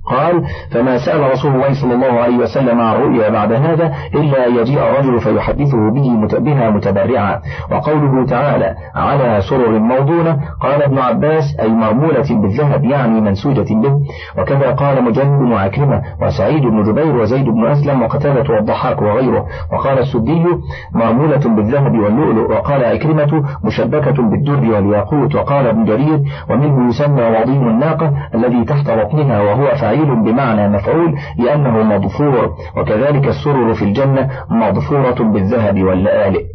قال 0.05 0.43
فما 0.71 0.97
سأل 0.97 1.31
رسول 1.31 1.55
الله 1.55 1.73
صلى 1.81 1.93
الله 1.93 2.19
عليه 2.19 2.37
وسلم 2.37 2.81
عن 2.81 2.95
رؤيا 2.95 3.29
بعد 3.29 3.51
هذا 3.53 3.93
إلا 4.15 4.45
يجيء 4.45 4.79
الرجل 4.79 5.19
فيحدثه 5.19 5.89
به 5.89 6.27
بها 6.39 6.69
متبرعا. 6.69 7.39
وقوله 7.71 8.25
تعالى 8.25 8.75
على 8.95 9.41
سرر 9.49 9.79
موضونة 9.79 10.39
قال 10.61 10.83
ابن 10.83 10.99
عباس 10.99 11.43
أي 11.59 11.69
مرمولة 11.69 12.25
بالذهب 12.29 12.83
يعني 12.83 13.21
منسوجة 13.21 13.73
به. 13.73 13.99
وكذا 14.37 14.71
قال 14.71 15.03
مجند 15.03 15.51
وعكرمة 15.51 16.01
وسعيد 16.21 16.61
بن 16.61 16.83
جبير 16.83 17.15
وزيد 17.15 17.45
بن 17.45 17.65
أسلم 17.65 18.01
وقتادة 18.01 18.53
والضحاك 18.53 19.01
وغيره. 19.01 19.45
وقال 19.73 19.99
السدي 19.99 20.45
مرمولة 20.93 21.55
بالذهب 21.55 21.93
واللؤلؤ. 21.99 22.51
وقال 22.51 22.85
عكرمة 22.85 23.43
مشبكة 23.63 24.23
بالدر 24.23 24.71
والياقوت. 24.71 25.35
وقال 25.35 25.67
ابن 25.67 25.85
جرير 25.85 26.19
ومنه 26.49 26.89
يسمى 26.89 27.23
وضيم 27.23 27.67
الناقة 27.67 28.13
الذي 28.35 28.65
تحت 28.65 28.91
بطنها 28.91 29.41
وهو 29.41 29.75
فعيل 29.75 29.90
فاعل 29.91 30.23
بمعنى 30.23 30.69
مفعول 30.69 31.19
لأنه 31.37 31.83
مضفور 31.83 32.55
وكذلك 32.77 33.27
السرر 33.27 33.73
في 33.73 33.81
الجنة 33.85 34.29
مضفورة 34.49 35.23
بالذهب 35.23 35.83
واللآلئ 35.83 36.45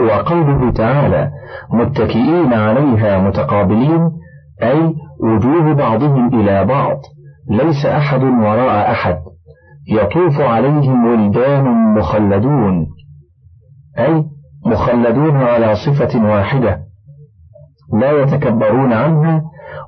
وقوله 0.00 0.70
تعالى 0.70 1.30
متكئين 1.70 2.52
عليها 2.52 3.18
متقابلين 3.18 4.10
أي 4.62 4.94
وجوه 5.20 5.72
بعضهم 5.72 6.40
إلى 6.40 6.64
بعض 6.64 6.96
ليس 7.50 7.86
أحد 7.86 8.22
وراء 8.22 8.90
أحد 8.90 9.18
يطوف 9.88 10.40
عليهم 10.40 11.06
ولدان 11.06 11.94
مخلدون 11.94 12.86
أي 13.98 14.24
مخلدون 14.66 15.36
على 15.36 15.74
صفة 15.74 16.24
واحدة 16.24 16.80
لا 18.00 18.10
يتكبرون 18.10 18.92
عنها 18.92 19.42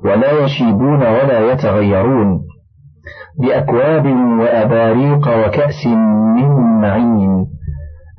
ولا 0.04 0.44
يشيبون 0.44 1.02
ولا 1.02 1.52
يتغيرون 1.52 2.40
بأكواب 3.40 4.06
وأباريق 4.40 5.28
وكأس 5.28 5.86
من 6.36 6.48
معين. 6.80 7.46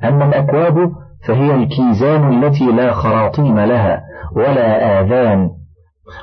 أما 0.04 0.24
الأكواب 0.24 0.90
فهي 1.26 1.54
الكيزان 1.54 2.44
التي 2.44 2.66
لا 2.66 2.92
خراطيم 2.92 3.58
لها 3.58 4.02
ولا 4.36 5.00
آذان 5.00 5.50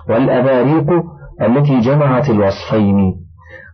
والأباريق 0.09 1.03
التي 1.41 1.79
جمعت 1.79 2.29
الوصفين 2.29 3.15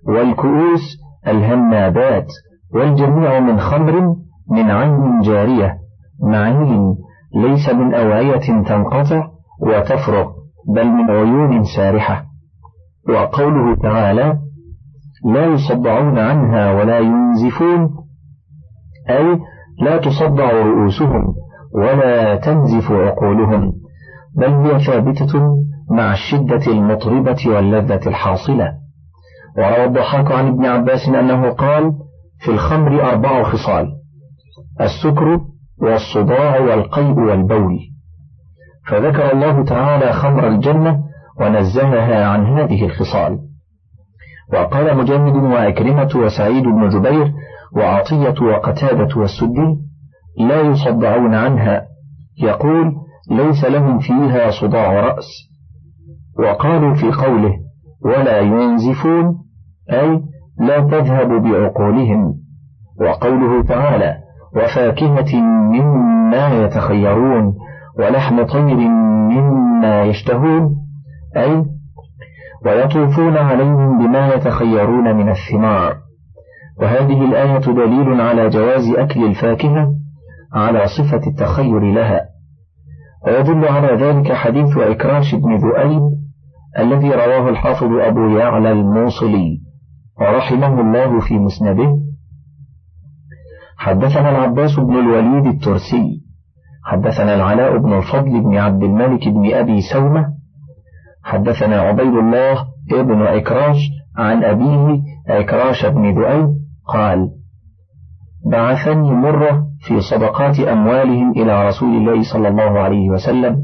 والكؤوس 0.08 0.98
الهنابات 1.28 2.28
والجميع 2.74 3.40
من 3.40 3.60
خمر 3.60 4.16
من 4.52 4.72
عين 4.72 5.22
جارية 5.22 5.78
معين 6.24 6.96
ليس 7.36 7.70
من 7.70 7.94
أوعية 7.94 8.64
تنقطع 8.64 9.28
وتفرق. 9.62 10.39
بل 10.76 10.88
من 10.88 11.12
عيون 11.12 11.64
سارحة. 11.76 12.26
وقوله 13.10 13.76
تعالى 13.76 14.40
لا 15.26 15.46
يصدعون 15.46 16.20
عنها 16.20 16.74
ولا 16.74 17.00
ينزفون 17.00 17.90
أي 19.10 19.40
لا 19.82 19.98
تصدع 19.98 20.52
رؤوسهم 20.52 21.36
ولا 21.76 22.36
تنزف 22.36 22.92
عقولهم 22.92 23.74
بل 24.38 24.54
هي 24.54 24.86
ثابتة 24.86 25.40
مع 25.92 26.14
الشدة 26.14 26.72
المطربة 26.72 27.38
واللذة 27.48 28.08
الحاصلة. 28.08 28.74
وروى 29.58 29.86
الضحاك 29.86 30.32
عن 30.32 30.48
ابن 30.48 30.66
عباس 30.66 31.10
أنه 31.10 31.50
قال 31.50 31.94
في 32.40 32.52
الخمر 32.52 33.10
أربع 33.10 33.44
خصال 33.44 33.88
السكر 34.82 35.40
والصداع 35.82 36.60
والقيء 36.60 37.20
والبول. 37.20 37.80
فذكر 38.90 39.34
الله 39.34 39.64
تعالى 39.64 40.14
خمر 40.14 40.48
الجنة 40.48 41.00
ونزهها 41.40 42.26
عن 42.26 42.46
هذه 42.46 42.86
الخصال. 42.86 43.40
وقال 44.54 44.98
مجمد 44.98 45.36
وأكرمة 45.36 46.10
وسعيد 46.16 46.64
بن 46.64 46.90
جبير 46.90 47.34
وعطية 47.76 48.46
وقتادة 48.46 49.18
والسدي 49.18 49.76
لا 50.40 50.62
يصدعون 50.62 51.36
عنها. 51.36 51.82
يقول 52.44 52.94
ليس 53.32 53.66
لهم 53.66 54.00
فيها 54.00 54.52
صداع 54.62 54.94
رأس. 54.94 55.28
وقالوا 56.40 56.96
في 56.96 57.12
قوله 57.12 57.54
ولا 58.06 58.40
ينزفون 58.40 59.36
أي 59.92 60.22
لا 60.60 60.80
تذهب 60.80 61.44
بعقولهم. 61.44 62.34
وقوله 63.02 63.64
تعالى 63.64 64.18
وفاكهة 64.56 65.42
مما 65.42 66.64
يتخيرون. 66.64 67.54
ولحم 68.00 68.44
طير 68.44 68.78
مما 69.30 70.04
يشتهون 70.04 70.76
أي 71.38 71.66
ويطوفون 72.66 73.38
عليهم 73.38 73.98
بما 73.98 74.34
يتخيرون 74.34 75.16
من 75.16 75.30
الثمار. 75.30 75.96
وهذه 76.82 77.26
الآية 77.26 77.58
دليل 77.60 78.22
على 78.22 78.50
جواز 78.50 78.90
أكل 78.98 79.26
الفاكهة 79.26 79.90
على 80.54 80.86
صفة 80.98 81.28
التخير 81.28 81.80
لها. 81.80 82.22
ويدل 83.28 83.66
على 83.68 84.06
ذلك 84.06 84.34
حديث 84.34 84.78
إكراش 84.78 85.36
بن 85.36 85.56
ذؤيب 85.56 86.02
الذي 86.80 87.10
رواه 87.10 87.50
الحافظ 87.50 87.92
أبو 87.92 88.38
يعلى 88.38 88.72
الموصلي 88.72 89.62
ورحمه 90.22 90.82
الله 90.82 91.20
في 91.20 91.40
مسنده. 91.40 91.98
حدثنا 93.78 94.30
العباس 94.30 94.76
بن 94.80 95.00
الوليد 95.00 95.46
الترسي 95.46 96.29
حدثنا 96.86 97.36
العلاء 97.36 97.78
بن 97.78 97.94
الفضل 97.94 98.42
بن 98.42 98.58
عبد 98.58 98.84
الملك 98.84 99.28
بن 99.28 99.54
أبي 99.54 99.82
سومة 99.94 100.26
حدثنا 101.24 101.82
عبيد 101.82 102.14
الله 102.14 102.66
ابن 102.92 103.22
إكراش 103.22 103.78
عن 104.18 104.44
أبيه 104.44 105.02
إكراش 105.28 105.86
بن 105.86 106.12
ذؤيب 106.12 106.50
قال 106.88 107.30
بعثني 108.52 109.12
مرة 109.12 109.66
في 109.82 110.02
صدقات 110.02 110.60
أموالهم 110.60 111.32
إلى 111.32 111.68
رسول 111.68 111.90
الله 111.98 112.34
صلى 112.34 112.48
الله 112.48 112.80
عليه 112.80 113.10
وسلم 113.10 113.58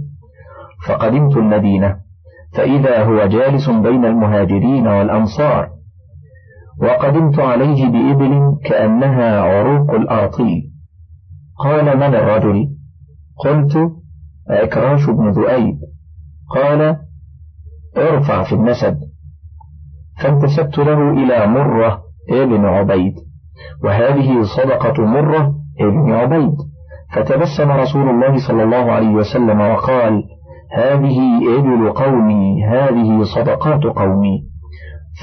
فقدمت 0.88 1.38
المدينة 1.38 1.96
فإذا 2.54 3.04
هو 3.04 3.26
جالس 3.26 3.70
بين 3.70 4.06
المهاجرين 4.06 4.88
والأنصار 4.88 5.70
وقدمت 6.82 7.40
عليه 7.40 7.88
بإبل 7.88 8.58
كأنها 8.66 9.42
عروق 9.42 9.92
الأرطي 9.92 10.62
قال 11.60 11.98
من 11.98 12.16
الرجل؟ 12.16 12.75
قلت 13.38 13.78
عكراش 14.50 15.10
بن 15.10 15.30
ذؤيب. 15.30 15.78
قال 16.50 16.98
ارفع 17.98 18.44
في 18.44 18.56
النسب 18.56 18.98
فانتسبت 20.22 20.78
له 20.78 21.12
إلى 21.12 21.48
مرة 21.48 22.02
ابن 22.30 22.66
عبيد. 22.66 23.14
وهذه 23.84 24.42
صدقة 24.42 25.06
مرة 25.06 25.56
ابن 25.82 26.12
عبيد. 26.12 26.56
فتبسم 27.14 27.72
رسول 27.72 28.10
الله 28.10 28.48
صلى 28.48 28.64
الله 28.64 28.92
عليه 28.92 29.10
وسلم 29.10 29.62
وقال 29.62 30.24
هذه 30.74 31.20
إبل 31.60 31.92
قومي 31.92 32.66
هذه 32.66 33.24
صدقات 33.24 33.84
قومي. 33.84 34.44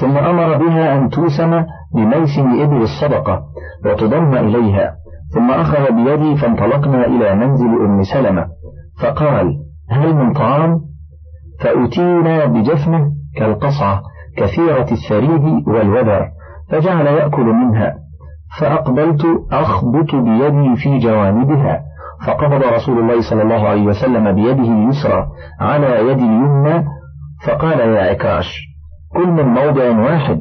ثم 0.01 0.19
أمر 0.19 0.57
بها 0.57 0.99
أن 0.99 1.11
توسم 1.11 1.65
بميسم 1.95 2.63
إبل 2.63 2.83
الصدقة 2.83 3.43
وتضم 3.87 4.35
إليها. 4.35 5.02
ثم 5.35 5.51
أخذ 5.51 5.93
بيدي 5.93 6.37
فانطلقنا 6.37 7.07
إلى 7.07 7.35
منزل 7.35 7.85
أم 7.85 8.03
سلمة 8.03 8.47
فقال 9.03 9.59
هل 9.91 10.15
من 10.15 10.33
طعام؟ 10.33 10.81
فأتينا 11.61 12.45
بجفنة 12.45 13.13
كالقصعة 13.37 14.03
كثيرة 14.37 14.87
الثريد 14.93 15.69
والوذر 15.69 16.29
فجعل 16.71 17.07
يأكل 17.07 17.45
منها 17.45 17.95
فأقبلت 18.61 19.23
أخبط 19.53 20.15
بيدي 20.15 20.77
في 20.77 20.99
جوانبها 20.99 21.83
فقبض 22.27 22.63
رسول 22.75 22.99
الله 22.99 23.31
صلى 23.31 23.43
الله 23.43 23.69
عليه 23.69 23.83
وسلم 23.83 24.33
بيده 24.33 24.73
اليسرى 24.73 25.27
على 25.61 25.87
يد 25.87 26.19
اليمنى 26.19 26.85
فقال 27.47 27.81
يا 27.81 28.03
عكاش 28.11 28.47
كل 29.13 29.27
من 29.29 29.45
موضع 29.45 29.91
واحد 29.91 30.41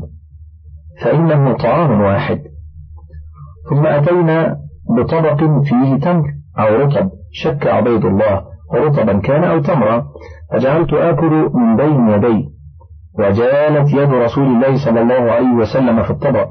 فإنه 1.03 1.53
طعام 1.53 2.01
واحد. 2.01 2.39
ثم 3.69 3.85
أتينا 3.85 4.55
بطبق 4.97 5.43
فيه 5.63 5.95
تمر 5.99 6.23
أو 6.59 6.75
رطب. 6.75 7.09
شك 7.31 7.67
عبيد 7.67 8.05
الله 8.05 8.41
رطبا 8.73 9.19
كان 9.19 9.43
أو 9.43 9.59
تمرا. 9.59 10.07
فجعلت 10.51 10.93
آكل 10.93 11.49
من 11.53 11.75
بين 11.75 12.09
يدي. 12.09 12.49
وجالت 13.19 13.93
يد 13.93 14.13
رسول 14.13 14.45
الله 14.45 14.85
صلى 14.85 15.01
الله 15.01 15.31
عليه 15.31 15.53
وسلم 15.53 16.03
في 16.03 16.09
الطبق. 16.09 16.49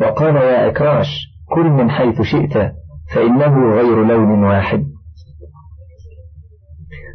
وقال 0.00 0.36
يا 0.36 0.68
إكراش 0.68 1.06
كل 1.54 1.64
من 1.64 1.90
حيث 1.90 2.22
شئت 2.22 2.72
فإنه 3.14 3.74
غير 3.74 4.04
لون 4.04 4.44
واحد. 4.44 4.84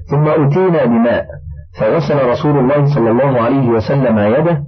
ثم 0.09 0.27
أتينا 0.27 0.85
بماء. 0.85 1.25
فغسل 1.79 2.29
رسول 2.29 2.59
الله 2.59 2.95
صلى 2.95 3.11
الله 3.11 3.41
عليه 3.41 3.69
وسلم 3.69 4.19
يده 4.19 4.63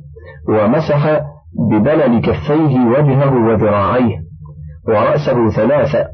ومسح 0.50 1.22
ببلل 1.72 2.22
كفيه 2.22 2.80
وجهه 2.80 3.34
وذراعيه. 3.34 4.27
ورأسه 4.88 5.50
ثلاثة. 5.50 6.08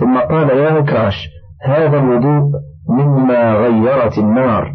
ثم 0.00 0.18
قال 0.18 0.50
يا 0.50 0.78
إكراش 0.78 1.28
هذا 1.64 1.98
الوضوء 1.98 2.50
مما 2.88 3.52
غيرت 3.54 4.18
النار. 4.18 4.74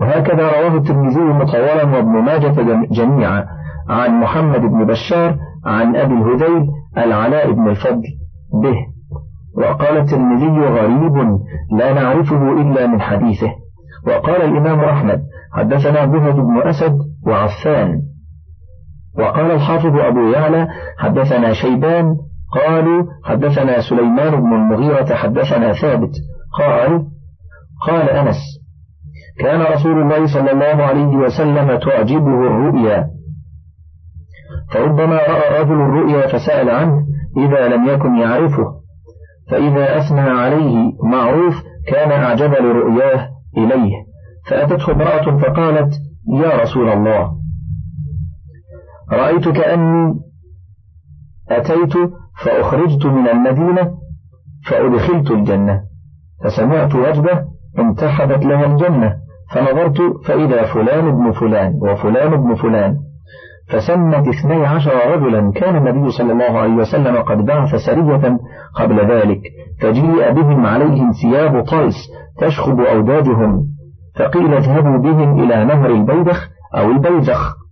وهكذا 0.00 0.42
رواه 0.42 0.76
الترمذي 0.76 1.20
مطولا 1.20 1.84
وابن 1.84 2.10
ماجة 2.10 2.86
جميعا 2.90 3.46
عن 3.88 4.20
محمد 4.20 4.60
بن 4.60 4.86
بشار 4.86 5.36
عن 5.66 5.96
أبي 5.96 6.14
الهذيل 6.14 6.66
العلاء 6.98 7.52
بن 7.52 7.68
الفضل 7.68 8.04
به. 8.62 8.76
وقال 9.56 9.96
الترمذي 9.96 10.60
غريب 10.60 11.38
لا 11.78 11.92
نعرفه 11.92 12.52
إلا 12.52 12.86
من 12.86 13.00
حديثه. 13.00 13.50
وقال 14.06 14.42
الإمام 14.42 14.80
أحمد 14.80 15.22
حدثنا 15.52 16.04
بهد 16.04 16.34
بن 16.34 16.68
أسد 16.68 16.98
وعفان. 17.26 18.02
وقال 19.18 19.50
الحافظ 19.50 19.96
أبو 19.96 20.30
يعلى 20.30 20.68
حدثنا 20.98 21.52
شيبان 21.52 22.16
قالوا 22.54 23.04
حدثنا 23.24 23.80
سليمان 23.80 24.30
بن 24.30 24.52
المغيرة 24.52 25.14
حدثنا 25.14 25.72
ثابت. 25.72 26.10
قال 26.58 27.06
قال 27.86 28.10
أنس 28.10 28.36
كان 29.40 29.60
رسول 29.60 30.02
الله 30.02 30.26
صلى 30.26 30.52
الله 30.52 30.84
عليه 30.84 31.16
وسلم 31.16 31.78
تعجبه 31.78 32.46
الرؤيا. 32.46 33.06
فربما 34.72 35.16
رأى 35.16 35.62
رجل 35.62 35.72
الرؤيا 35.72 36.26
فسأل 36.26 36.70
عنه 36.70 37.02
إذا 37.36 37.68
لم 37.68 37.88
يكن 37.88 38.16
يعرفه. 38.16 38.64
فإذا 39.50 39.98
أثنى 39.98 40.20
عليه 40.20 40.92
معروف 41.04 41.54
كان 41.88 42.12
أعجب 42.12 42.52
لرؤياه 42.52 43.28
إليه. 43.56 43.92
فأتته 44.50 44.92
امرأة 44.92 45.38
فقالت 45.38 45.92
يا 46.42 46.62
رسول 46.62 46.88
الله. 46.88 47.43
رأيت 49.14 49.48
كأني 49.48 50.14
أتيت 51.50 51.92
فأخرجت 52.44 53.06
من 53.06 53.28
المدينة 53.28 53.90
فأدخلت 54.66 55.30
الجنة 55.30 55.80
فسمعت 56.44 56.94
وجبة 56.94 57.44
انتحبت 57.78 58.44
لها 58.46 58.66
الجنة 58.66 59.16
فنظرت 59.50 59.98
فإذا 60.26 60.62
فلان 60.74 61.08
ابن 61.08 61.32
فلان 61.32 61.72
وفلان 61.82 62.32
ابن 62.32 62.54
فلان 62.54 62.96
فسمت 63.68 64.28
اثني 64.28 64.66
عشر 64.66 64.92
رجلا 65.14 65.52
كان 65.52 65.76
النبي 65.76 66.10
صلى 66.10 66.32
الله 66.32 66.58
عليه 66.58 66.74
وسلم 66.74 67.16
قد 67.16 67.44
بعث 67.44 67.74
سرية 67.74 68.38
قبل 68.74 69.10
ذلك 69.10 69.40
فجيء 69.80 70.32
بهم 70.32 70.66
عليهم 70.66 71.12
ثياب 71.22 71.64
طلس 71.64 71.94
تشخب 72.38 72.80
أوداجهم 72.80 73.66
فقيل 74.16 74.54
اذهبوا 74.54 74.98
بهم 74.98 75.44
إلى 75.44 75.64
نهر 75.64 75.90
البيدخ 75.90 76.48
أو 76.76 76.90
البيزخ. 76.90 77.63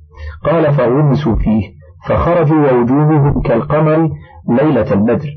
قال 0.44 0.72
فغمسوا 0.72 1.37
فيه 1.37 1.62
فخرجوا 2.08 2.70
ووجوههم 2.70 3.40
كالقمر 3.42 4.11
ليلة 4.48 4.92
البدر. 4.92 5.28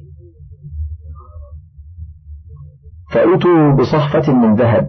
فأتوا 3.11 3.71
بصحفة 3.71 4.33
من 4.33 4.55
ذهب 4.55 4.87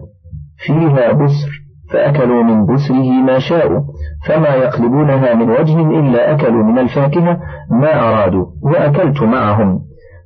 فيها 0.57 1.11
بسر 1.11 1.67
فأكلوا 1.91 2.43
من 2.43 2.65
بسره 2.65 3.11
ما 3.23 3.39
شاءوا 3.39 3.81
فما 4.25 4.49
يقلبونها 4.49 5.33
من 5.33 5.49
وجه 5.49 5.99
إلا 5.99 6.31
أكلوا 6.31 6.63
من 6.63 6.79
الفاكهة 6.79 7.39
ما 7.71 7.99
أرادوا 7.99 8.45
وأكلت 8.61 9.23
معهم. 9.23 9.79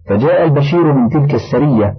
فجاء 0.10 0.44
البشير 0.44 0.94
من 0.94 1.10
تلك 1.10 1.34
السرية 1.34 1.96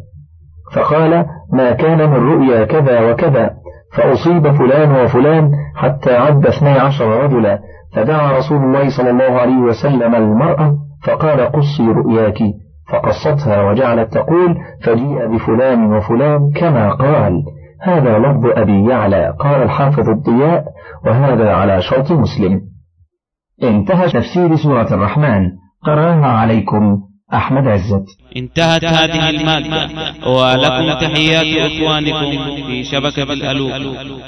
فقال 0.74 1.26
ما 1.52 1.72
كان 1.72 2.10
من 2.10 2.16
رؤيا 2.16 2.64
كذا 2.64 3.10
وكذا. 3.10 3.61
فأصيب 3.96 4.52
فلان 4.52 5.04
وفلان 5.04 5.50
حتى 5.76 6.16
عد 6.16 6.46
اثني 6.46 6.70
عشر 6.70 7.24
رجلا. 7.24 7.58
فدعا 7.94 8.38
رسول 8.38 8.58
الله 8.58 8.96
صلى 8.96 9.10
الله 9.10 9.40
عليه 9.40 9.56
وسلم 9.56 10.14
المرأة 10.14 10.74
فقال 11.06 11.40
قصي 11.40 11.82
رؤياك. 11.82 12.38
فقصتها 12.92 13.62
وجعلت 13.62 14.12
تقول 14.12 14.56
فجيء 14.84 15.26
بفلان 15.26 15.92
وفلان 15.92 16.52
كما 16.52 16.92
قال. 16.92 17.42
هذا 17.82 18.18
لفظ 18.18 18.46
أبي 18.46 18.90
يعلى 18.90 19.34
قال 19.38 19.62
الحافظ 19.62 20.08
الضياء 20.08 20.64
وهذا 21.06 21.52
على 21.52 21.82
شرط 21.82 22.12
مسلم. 22.12 22.60
انتهى 23.62 24.06
تفسير 24.06 24.56
سورة 24.56 24.94
الرحمن. 24.94 25.50
قرأها 25.82 26.26
عليكم. 26.26 27.11
أحمد 27.34 27.66
عزت. 27.68 28.06
انتهت 28.36 28.84
هذه 28.84 29.30
المادة 29.30 29.88
ولكم 30.26 30.92
تحيات 30.92 31.72
إخوانكم 31.72 32.30
في 32.66 32.84
شبكة 32.84 33.22
الألوف. 33.22 33.74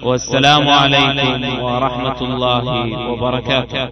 والسلام 0.03 0.69
عليكم 0.69 1.63
ورحمة 1.63 2.21
الله 2.23 2.65
وبركاته. 3.09 3.89